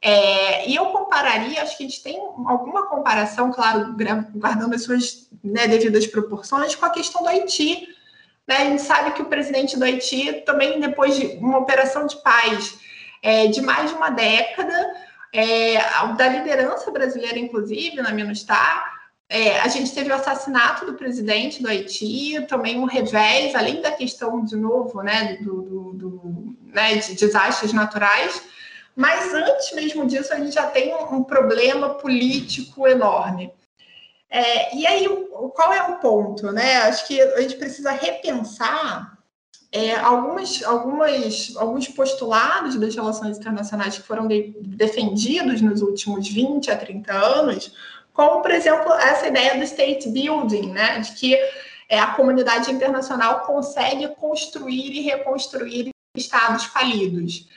[0.03, 3.95] é, e eu compararia, acho que a gente tem alguma comparação, claro,
[4.35, 7.87] guardando as suas né, devidas proporções, com a questão do Haiti.
[8.47, 8.57] Né?
[8.57, 12.79] A gente sabe que o presidente do Haiti, também depois de uma operação de paz
[13.23, 14.75] é, de mais de uma década,
[15.33, 15.79] é,
[16.17, 21.69] da liderança brasileira, inclusive, na Minustar, é, a gente teve o assassinato do presidente do
[21.69, 27.15] Haiti, também um revés, além da questão, de novo, né, do, do, do né, de
[27.15, 28.43] desastres naturais,
[29.01, 33.51] mas antes mesmo disso, a gente já tem um, um problema político enorme.
[34.29, 35.09] É, e aí,
[35.55, 36.53] qual é o ponto?
[36.53, 36.77] Né?
[36.83, 39.17] Acho que a gente precisa repensar
[39.73, 46.71] é, algumas, algumas, alguns postulados das relações internacionais que foram de, defendidos nos últimos 20
[46.71, 47.75] a 30 anos,
[48.13, 50.99] como, por exemplo, essa ideia do state building, né?
[50.99, 51.35] de que
[51.89, 57.49] é, a comunidade internacional consegue construir e reconstruir estados falidos.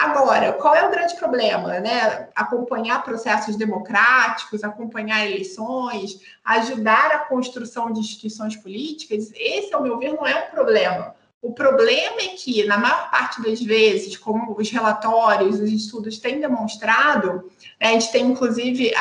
[0.00, 1.78] Agora, qual é o grande problema?
[1.78, 2.30] Né?
[2.34, 10.14] Acompanhar processos democráticos, acompanhar eleições, ajudar a construção de instituições políticas, esse, ao meu ver,
[10.14, 11.14] não é um problema.
[11.42, 16.40] O problema é que, na maior parte das vezes, como os relatórios, os estudos têm
[16.40, 18.94] demonstrado, né, a gente tem inclusive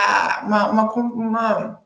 [0.43, 1.83] uma, uma, uma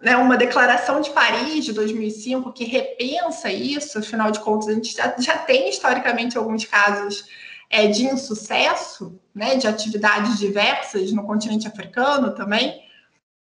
[0.00, 4.94] né, uma declaração de Paris de 2005 que repensa isso, afinal de contas, a gente
[4.94, 7.26] já, já tem historicamente alguns casos
[7.70, 12.84] é, de insucesso, né, de atividades diversas no continente africano também.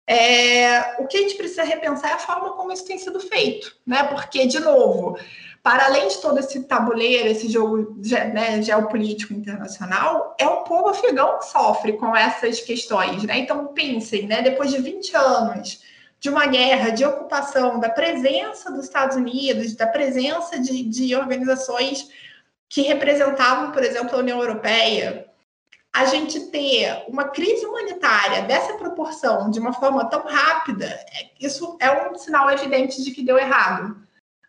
[0.06, 3.76] É, o que a gente precisa repensar é a forma como isso tem sido feito,
[3.86, 4.04] né?
[4.04, 5.18] Porque, de novo,
[5.62, 7.94] para além de todo esse tabuleiro, esse jogo
[8.32, 13.38] né, geopolítico internacional, é o povo afegão que sofre com essas questões, né?
[13.38, 14.40] Então, pensem, né?
[14.40, 15.82] Depois de 20 anos
[16.18, 22.08] de uma guerra, de ocupação, da presença dos Estados Unidos, da presença de, de organizações
[22.68, 25.26] que representavam, por exemplo, a União Europeia,
[25.92, 31.76] a gente ter uma crise humanitária dessa proporção, de uma forma tão rápida, é, isso
[31.80, 33.96] é um sinal evidente de que deu errado.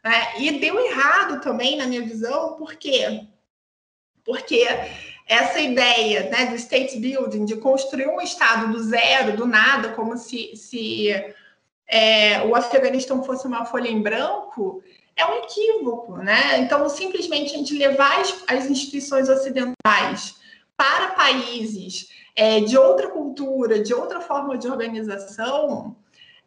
[0.04, 0.40] Né?
[0.40, 3.26] E deu errado também, na minha visão, por quê?
[4.24, 4.66] Porque
[5.26, 10.18] essa ideia né, do state building, de construir um Estado do zero, do nada, como
[10.18, 11.10] se, se
[11.88, 14.84] é, o Afeganistão fosse uma folha em branco,
[15.20, 16.60] é um equívoco, né?
[16.60, 20.36] Então, simplesmente a gente levar as, instituições ocidentais
[20.78, 25.98] para países é, de outra cultura, de outra forma de organização,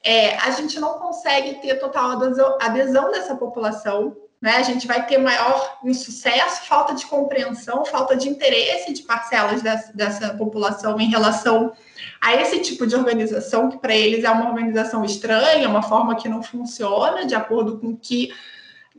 [0.02, 4.56] é, a gente não consegue ter total adesão, adesão dessa população, né?
[4.56, 9.92] A gente vai ter maior insucesso, falta de compreensão, falta de interesse de parcelas dessa,
[9.92, 11.72] dessa população em relação
[12.20, 16.28] a esse tipo de organização, que para eles é uma organização estranha, uma forma que
[16.28, 18.32] não funciona de acordo com que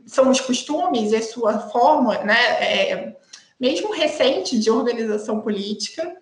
[0.06, 3.16] são os costumes e a sua forma, né, é,
[3.58, 6.16] mesmo recente de organização política.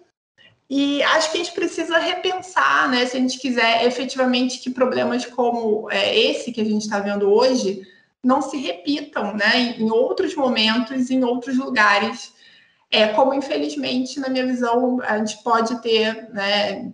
[0.68, 5.26] E acho que a gente precisa repensar, né, se a gente quiser efetivamente que problemas
[5.26, 7.82] como é, esse que a gente está vendo hoje
[8.24, 12.32] não se repitam, né, em outros momentos, em outros lugares,
[12.90, 16.92] é como infelizmente na minha visão a gente pode ter, né,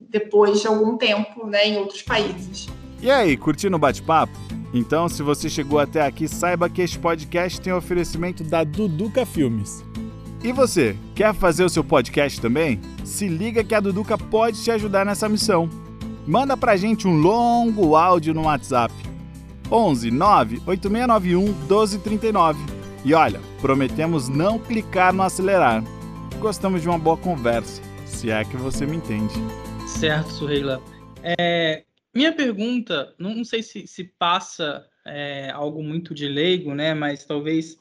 [0.00, 2.68] depois de algum tempo, né, em outros países.
[3.00, 4.32] E aí, curtindo o bate-papo?
[4.72, 9.84] Então, se você chegou até aqui, saiba que este podcast tem oferecimento da Duduca Filmes.
[10.42, 12.80] E você, quer fazer o seu podcast também?
[13.04, 15.68] Se liga que a Duduca pode te ajudar nessa missão.
[16.26, 18.94] Manda pra gente um longo áudio no WhatsApp.
[19.70, 22.58] 11 9 8691 1239.
[23.04, 25.82] E olha, prometemos não clicar no acelerar.
[26.38, 29.34] Gostamos de uma boa conversa, se é que você me entende.
[29.86, 30.80] Certo, Suheila.
[31.22, 31.84] É,
[32.14, 36.94] minha pergunta, não sei se, se passa é, algo muito de leigo, né?
[36.94, 37.78] Mas talvez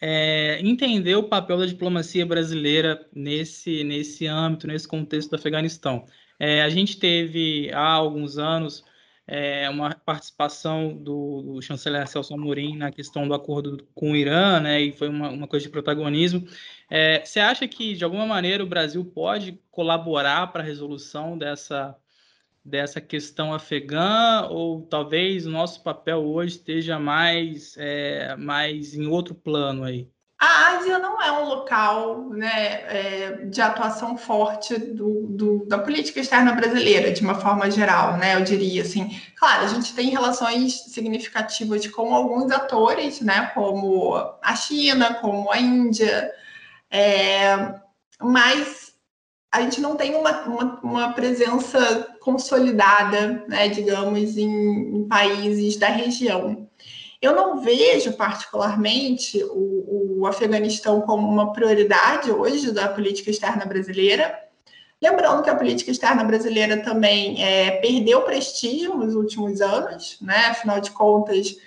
[0.00, 6.06] é, entender o papel da diplomacia brasileira nesse, nesse âmbito, nesse contexto do Afeganistão.
[6.38, 8.84] É, a gente teve há alguns anos
[9.26, 14.60] é, uma participação do, do, chanceler Celso Amorim na questão do acordo com o Irã,
[14.60, 16.44] né, e foi uma, uma coisa de protagonismo.
[16.90, 21.96] É, você acha que, de alguma maneira, o Brasil pode colaborar para a resolução dessa,
[22.64, 29.84] dessa questão afegã, ou talvez nosso papel hoje esteja mais, é, mais em outro plano
[29.84, 30.08] aí?
[30.38, 36.18] A Ásia não é um local né, é, de atuação forte do, do, da política
[36.18, 38.34] externa brasileira, de uma forma geral, né?
[38.34, 39.16] Eu diria assim.
[39.36, 43.52] Claro, a gente tem relações significativas com alguns atores, né?
[43.54, 46.28] Como a China, como a Índia,
[46.90, 47.76] é,
[48.20, 48.91] mas
[49.52, 55.88] a gente não tem uma, uma, uma presença consolidada, né, digamos, em, em, países da
[55.88, 56.66] região.
[57.20, 64.42] Eu não vejo particularmente o, o Afeganistão como uma prioridade hoje da política externa brasileira.
[65.00, 70.46] Lembrando que a política externa brasileira também é, perdeu prestígio nos últimos anos, né?
[70.46, 71.58] afinal de contas,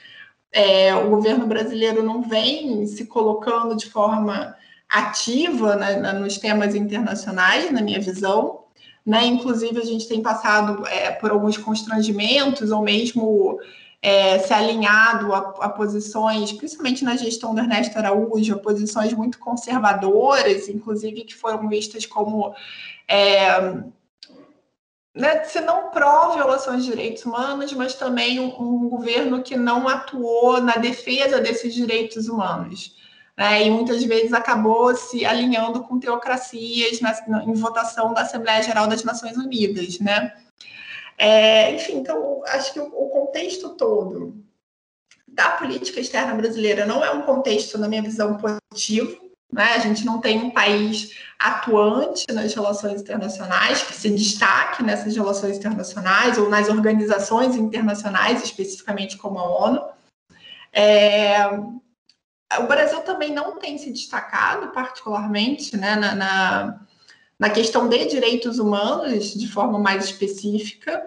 [0.51, 4.55] é, o governo brasileiro não vem se colocando de forma
[4.89, 8.65] ativa né, nos temas internacionais, na minha visão.
[9.05, 9.25] Né?
[9.25, 13.59] Inclusive, a gente tem passado é, por alguns constrangimentos, ou mesmo
[14.01, 20.67] é, se alinhado a, a, posições, principalmente na gestão do Ernesto Araújo, posições muito conservadoras,
[20.69, 22.55] inclusive que foram vistas como.
[23.07, 23.73] É,
[25.13, 30.59] né, se não pró-violações de direitos humanos, mas também um, um governo que não atuou
[30.59, 32.95] na defesa desses direitos humanos
[33.37, 38.87] né, e muitas vezes acabou se alinhando com teocracias na, em votação da Assembleia Geral
[38.87, 40.33] das Nações Unidas, né?
[41.17, 44.45] É, enfim, então, acho que o, o contexto todo
[45.27, 49.25] da política externa brasileira não é um contexto, na minha visão, positivo.
[49.51, 49.63] Né?
[49.73, 55.57] A gente não tem um país atuante nas relações internacionais, que se destaque nessas relações
[55.57, 59.81] internacionais ou nas organizações internacionais, especificamente como a ONU.
[60.71, 61.49] É,
[62.59, 66.79] o Brasil também não tem se destacado, particularmente, né, na, na,
[67.39, 71.03] na questão de direitos humanos de forma mais específica.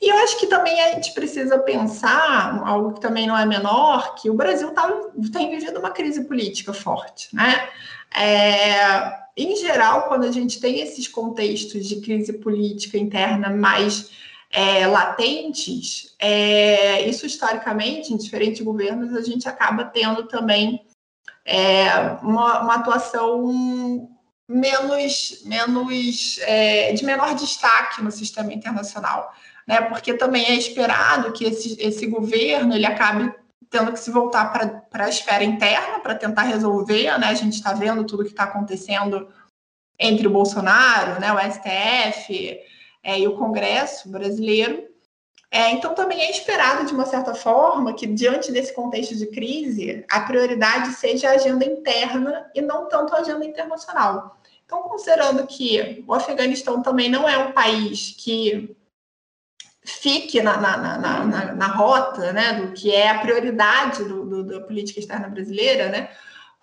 [0.00, 4.14] E eu acho que também a gente precisa pensar, algo que também não é menor,
[4.14, 4.90] que o Brasil tá,
[5.30, 7.68] tem vivido uma crise política forte, né?
[8.16, 14.10] É, em geral, quando a gente tem esses contextos de crise política interna mais
[14.50, 20.84] é, latentes, é, isso historicamente, em diferentes governos, a gente acaba tendo também
[21.44, 21.88] é,
[22.22, 24.08] uma, uma, atuação
[24.48, 29.32] menos, menos é, de menor destaque no sistema internacional
[29.70, 29.82] né?
[29.82, 33.32] Porque também é esperado que esse, esse governo ele acabe
[33.70, 37.28] tendo que se voltar para a esfera interna para tentar resolver, né?
[37.28, 39.28] A gente está vendo tudo que está acontecendo
[39.96, 42.58] entre o Bolsonaro, né, o STF
[43.02, 44.88] é, e o Congresso brasileiro.
[45.50, 50.04] É, então, também é esperado, de uma certa forma, que, diante desse contexto de crise,
[50.08, 54.36] a prioridade seja a agenda interna e não tanto a agenda internacional.
[54.64, 58.76] Então, considerando que o Afeganistão também não é um país que
[59.82, 64.44] fique na, na, na, na, na rota né, do que é a prioridade do, do,
[64.44, 66.10] da política externa brasileira, né,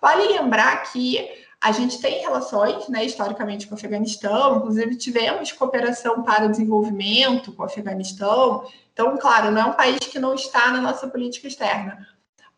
[0.00, 1.28] vale lembrar que
[1.60, 7.62] a gente tem relações, né, historicamente, com o Afeganistão, inclusive tivemos cooperação para desenvolvimento com
[7.62, 8.64] o Afeganistão.
[8.92, 12.06] Então, claro, não é um país que não está na nossa política externa.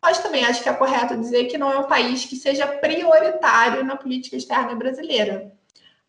[0.01, 3.83] Mas também acho que é correto dizer que não é um país que seja prioritário
[3.83, 5.51] na política externa brasileira.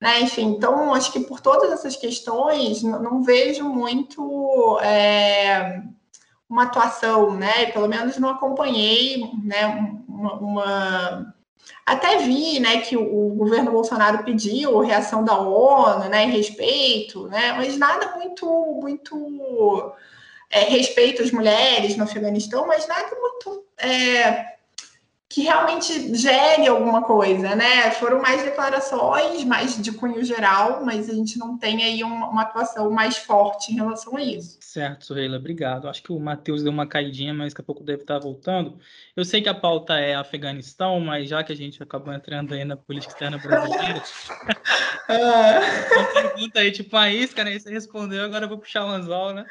[0.00, 0.22] Né?
[0.22, 5.80] Enfim, então acho que por todas essas questões não, não vejo muito é,
[6.48, 7.66] uma atuação, né?
[7.66, 9.66] Pelo menos não acompanhei, né?
[10.08, 11.34] Uma, uma...
[11.84, 17.52] até vi, né, que o, governo Bolsonaro pediu reação da ONU, né, respeito, né?
[17.52, 18.46] Mas nada muito,
[18.80, 19.92] muito
[20.50, 24.52] é, respeito às mulheres no Afeganistão, mas nada muito é,
[25.32, 27.90] que realmente gere alguma coisa, né?
[27.92, 32.42] Foram mais declarações, mais de cunho geral, mas a gente não tem aí uma, uma
[32.42, 34.58] atuação mais forte em relação a isso.
[34.60, 35.88] Certo, Sorreila, obrigado.
[35.88, 38.78] Acho que o Matheus deu uma caidinha, mas daqui a pouco deve estar voltando.
[39.16, 42.62] Eu sei que a pauta é Afeganistão, mas já que a gente acabou entrando aí
[42.62, 44.02] na política externa brasileira,
[45.08, 47.58] uma pergunta aí, tipo uma isca, né?
[47.58, 49.46] Você respondeu, agora eu vou puxar o anzol, né?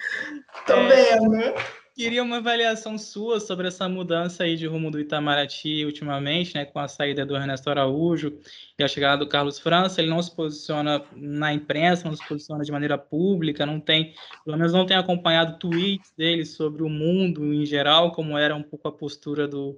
[0.67, 1.17] Tô é...
[1.17, 1.80] vendo.
[1.93, 6.79] Queria uma avaliação sua sobre essa mudança aí de rumo do Itamaraty ultimamente, né, com
[6.79, 8.39] a saída do Ernesto Araújo
[8.79, 10.01] e a chegada do Carlos França.
[10.01, 14.15] Ele não se posiciona na imprensa, não se posiciona de maneira pública, não tem,
[14.45, 18.63] pelo menos não tem acompanhado tweets dele sobre o mundo em geral, como era um
[18.63, 19.77] pouco a postura do,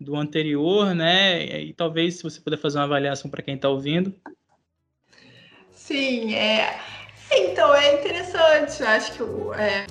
[0.00, 1.60] do anterior, né?
[1.60, 4.14] E talvez se você puder fazer uma avaliação para quem está ouvindo.
[5.72, 6.78] Sim, é.
[7.32, 9.22] Então é interessante, acho que
[9.60, 9.86] é,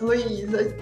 [0.00, 0.76] Luísa,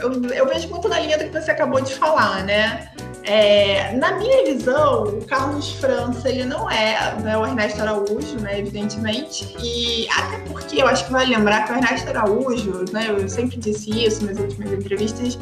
[0.00, 2.88] eu, eu, vejo muito na linha do que você acabou de falar, né?
[3.24, 8.58] É, na minha visão, o Carlos França ele não é né, o Ernesto Araújo, né,
[8.58, 13.28] evidentemente, e até porque eu acho que vai lembrar que o Ernesto Araújo, né, eu
[13.28, 15.36] sempre disse isso nas últimas entrevistas,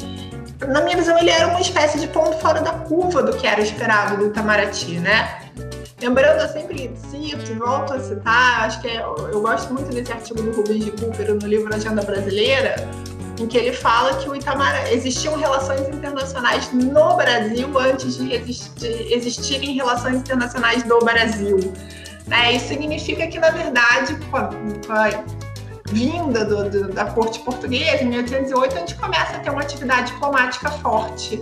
[0.67, 3.61] na minha visão ele era uma espécie de ponto fora da curva do que era
[3.61, 5.39] esperado do Itamaraty, né?
[6.01, 10.41] Lembrando, eu sempre cito volto a citar, acho que é, eu gosto muito desse artigo
[10.43, 12.75] do Rubens de Cooper no livro Agenda Brasileira,
[13.39, 19.13] em que ele fala que o Itamaraty existiam relações internacionais no Brasil antes de, existir,
[19.13, 21.57] existirem relações internacionais do Brasil.
[22.25, 22.53] Né?
[22.53, 25.23] Isso significa que, na verdade, com a, com a
[25.91, 30.11] vinda do, do, da corte portuguesa, em 1808, a gente começa a ter uma atividade
[30.11, 31.39] diplomática forte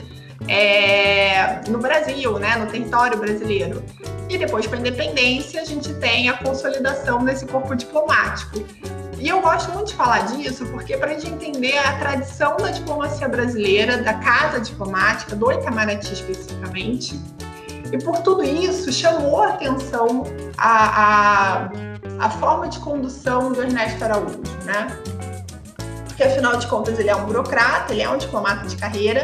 [0.47, 3.83] é, no Brasil, né, no território brasileiro.
[4.29, 8.63] E depois, com a independência, a gente tem a consolidação desse corpo diplomático.
[9.17, 12.69] E eu gosto muito de falar disso porque para a gente entender a tradição da
[12.69, 17.19] diplomacia brasileira, da casa diplomática, do Itamaraty especificamente,
[17.91, 20.23] e por tudo isso chamou a atenção
[20.57, 21.69] a, a,
[22.19, 24.87] a forma de condução do Ernesto Araújo, né?
[26.07, 29.23] Porque afinal de contas ele é um burocrata, ele é um diplomata de carreira,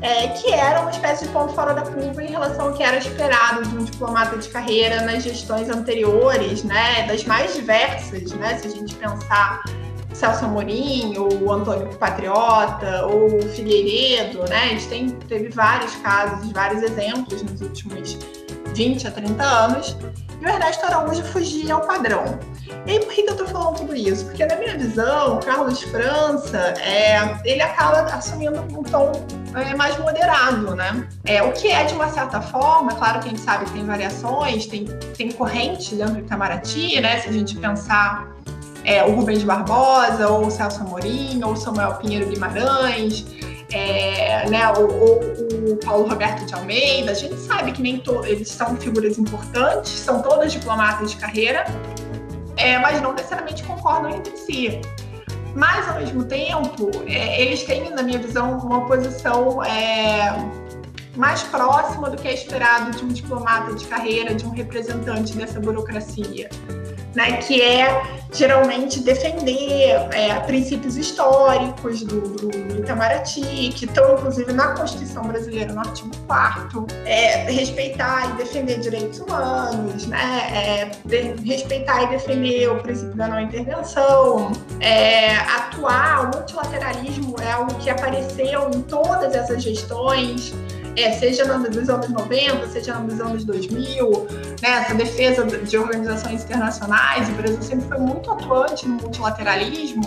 [0.00, 2.98] é, que era uma espécie de ponto fora da curva em relação ao que era
[2.98, 8.68] esperado de um diplomata de carreira nas gestões anteriores, né, das mais diversas, né, se
[8.68, 9.62] a gente pensar
[10.12, 16.82] Celso Amorim, ou Antônio Patriota, ou Figueiredo, né, a gente tem, teve vários casos, vários
[16.82, 18.18] exemplos nos últimos
[18.74, 19.96] 20 a 30 anos,
[20.40, 22.38] e o Ernesto Araújo fugia ao padrão.
[22.86, 24.26] E por que, eu tô falando tudo isso?
[24.26, 29.12] Porque, na minha visão, o Carlos França, é, ele acaba assumindo um tom
[29.54, 31.06] é, mais moderado, né?
[31.24, 33.84] É, o que é, de uma certa forma, claro que a gente sabe que tem
[33.84, 34.86] variações, tem,
[35.16, 37.20] tem corrente dentro do Itamaraty, né?
[37.20, 38.28] Se a gente pensar
[38.84, 43.24] é, o Rubens Barbosa, ou o Celso Amorim, ou o Samuel Pinheiro Guimarães,
[43.72, 48.48] é, né, ou, o Paulo Roberto de Almeida, a gente sabe que nem todos eles
[48.48, 51.64] são figuras importantes, são todas diplomatas de carreira,
[52.56, 54.80] é, mas não necessariamente concordam entre si.
[55.54, 60.32] Mas, ao mesmo tempo, é, eles têm, na minha visão, uma posição é,
[61.16, 65.60] mais próxima do que é esperado de um diplomata de carreira, de um representante dessa
[65.60, 66.48] burocracia
[67.14, 68.02] né, que é
[68.32, 75.80] geralmente defender é, princípios históricos do, do, Itamaraty, que estão inclusive na Constituição Brasileira, no
[75.80, 82.82] artigo 4 é, respeitar e defender direitos humanos, né, é, de, respeitar e defender o
[82.82, 84.50] princípio da não intervenção,
[84.80, 90.52] é, atuar, o multilateralismo é algo que apareceu em todas essas gestões,
[90.96, 94.26] é, seja nos anos 90, seja nos anos 2000,
[94.62, 100.02] né, essa defesa de organizações internacionais, o Brasil sempre foi muito atuante no multilateralismo.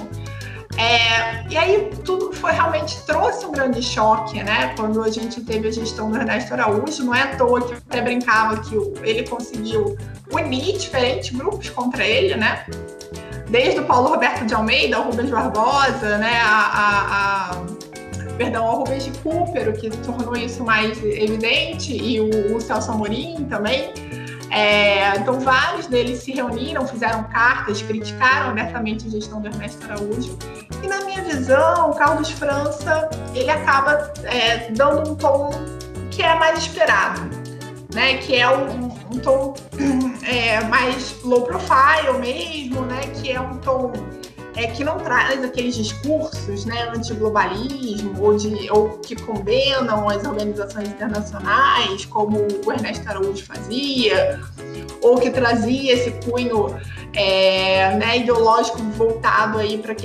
[0.78, 4.76] É, e aí tudo foi realmente trouxe um grande choque, né?
[4.76, 8.00] Quando a gente teve a gestão do Ernesto Araújo, não é à toa que até
[8.00, 9.98] brincava que ele conseguiu
[10.32, 12.64] unir diferentes grupos contra ele, né?
[13.50, 16.42] Desde o Paulo Roberto de Almeida, o Rubens Barbosa, né?
[16.44, 17.77] A, a, a
[18.38, 22.92] perdão, ao Rubens de Cooper, o que tornou isso mais evidente, e o, o Celso
[22.92, 23.92] Amorim também.
[24.50, 30.38] É, então, vários deles se reuniram, fizeram cartas, criticaram abertamente a gestão do Ernesto Araújo.
[30.82, 35.50] E, na minha visão, o Carlos França ele acaba é, dando um tom
[36.12, 37.22] que é mais esperado,
[37.94, 38.18] né?
[38.18, 39.54] que é um, um tom
[40.24, 43.02] é, mais low profile mesmo, né?
[43.22, 43.92] que é um tom
[44.58, 50.90] é, que não traz aqueles discursos né, anti-globalismo ou, de, ou que condenam as organizações
[50.90, 54.42] internacionais, como o Ernesto Araújo fazia,
[55.02, 56.76] ou que trazia esse cunho
[57.14, 59.96] é, né, ideológico voltado aí para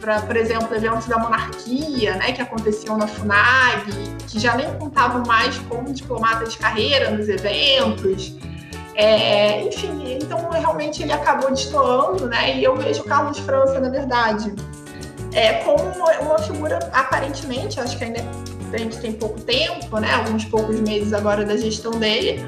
[0.00, 3.92] para, por exemplo, eventos da monarquia, né, que aconteciam na FUNAG,
[4.26, 8.34] que já nem contavam mais com diplomatas de carreira nos eventos.
[8.94, 12.56] É, enfim, então realmente ele acabou destoando, né?
[12.56, 14.54] E eu vejo o Carlos França, na verdade,
[15.32, 18.20] é, como uma, uma figura, aparentemente, acho que ainda
[18.72, 20.12] a gente tem pouco tempo, né?
[20.14, 22.44] Alguns poucos meses agora da gestão dele,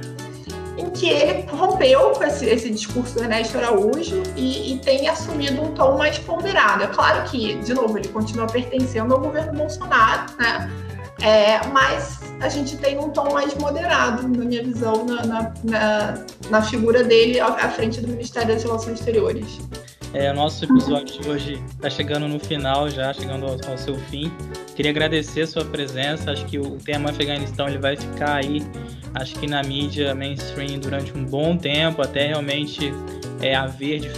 [0.76, 5.62] em que ele rompeu com esse, esse discurso do Ernesto Araújo e, e, tem assumido
[5.62, 6.84] um tom mais ponderado.
[6.84, 10.70] É claro que, de novo, ele continua pertencendo ao governo Bolsonaro, né?
[11.20, 16.24] É, mas a gente tem um tom mais moderado, na minha visão, na, na, na,
[16.50, 19.60] na figura dele à frente do Ministério das Relações Exteriores.
[20.12, 24.30] É, nosso episódio de hoje está chegando no final já, chegando ao, ao, seu fim.
[24.74, 26.32] Queria agradecer a sua presença.
[26.32, 28.60] Acho que o tema Afeganistão ele vai ficar aí,
[29.14, 32.92] acho que na mídia mainstream durante um bom tempo, até realmente
[33.40, 34.10] é, haver de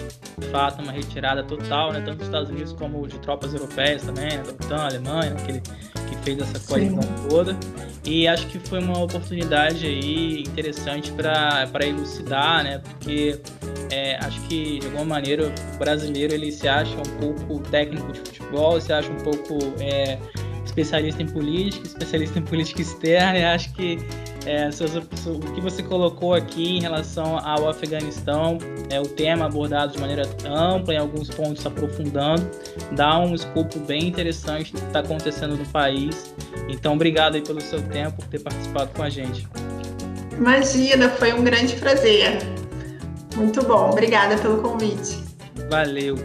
[0.50, 4.42] fato uma retirada total, né, tanto dos Estados Unidos como de tropas europeias também, né,
[4.68, 5.62] da Alemanha, aquele
[6.04, 7.28] que fez essa coalizão Sim.
[7.28, 7.56] toda.
[8.04, 12.78] E acho que foi uma oportunidade aí interessante para elucidar, né?
[12.78, 13.40] Porque
[13.90, 18.20] é, acho que de alguma maneira o brasileiro ele se acha um pouco técnico de
[18.20, 20.18] futebol, se acha um pouco é,
[20.64, 23.38] especialista em política, especialista em política externa.
[23.38, 23.98] E acho que
[24.46, 28.58] é, o que você colocou aqui em relação ao Afeganistão,
[28.90, 32.48] é, o tema abordado de maneira ampla, em alguns pontos aprofundando,
[32.92, 36.34] dá um escopo bem interessante do que está acontecendo no país.
[36.68, 39.48] Então, obrigado aí pelo seu tempo, por ter participado com a gente.
[40.36, 42.38] Imagina, foi um grande prazer.
[43.36, 45.22] Muito bom, obrigada pelo convite.
[45.70, 46.16] Valeu.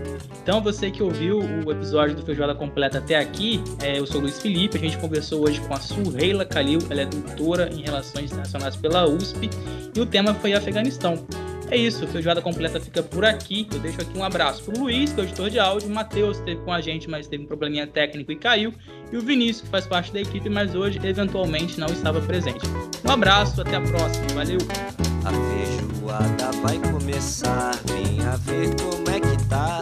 [0.41, 4.21] Então, você que ouviu o episódio do Feijoada Completa até aqui, é, eu sou o
[4.21, 8.31] Luiz Felipe, a gente conversou hoje com a Suheila Khalil, ela é doutora em Relações
[8.31, 9.49] Internacionais pela USP,
[9.95, 11.23] e o tema foi Afeganistão.
[11.71, 13.67] É isso, Feijoada Completa fica por aqui.
[13.71, 16.39] Eu deixo aqui um abraço pro Luiz, que é o editor de áudio, o Matheus
[16.39, 18.73] esteve com a gente, mas teve um probleminha técnico e caiu,
[19.11, 22.65] e o Vinícius, que faz parte da equipe, mas hoje eventualmente não estava presente.
[23.07, 24.57] Um abraço, até a próxima, valeu!
[25.25, 29.81] A feijoada vai começar, venha ver como é que tá.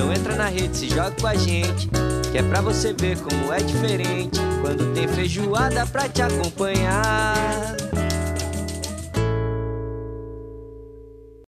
[0.00, 1.86] Então entra na rede, se joga com a gente.
[2.32, 7.76] Que é pra você ver como é diferente quando tem feijoada pra te acompanhar.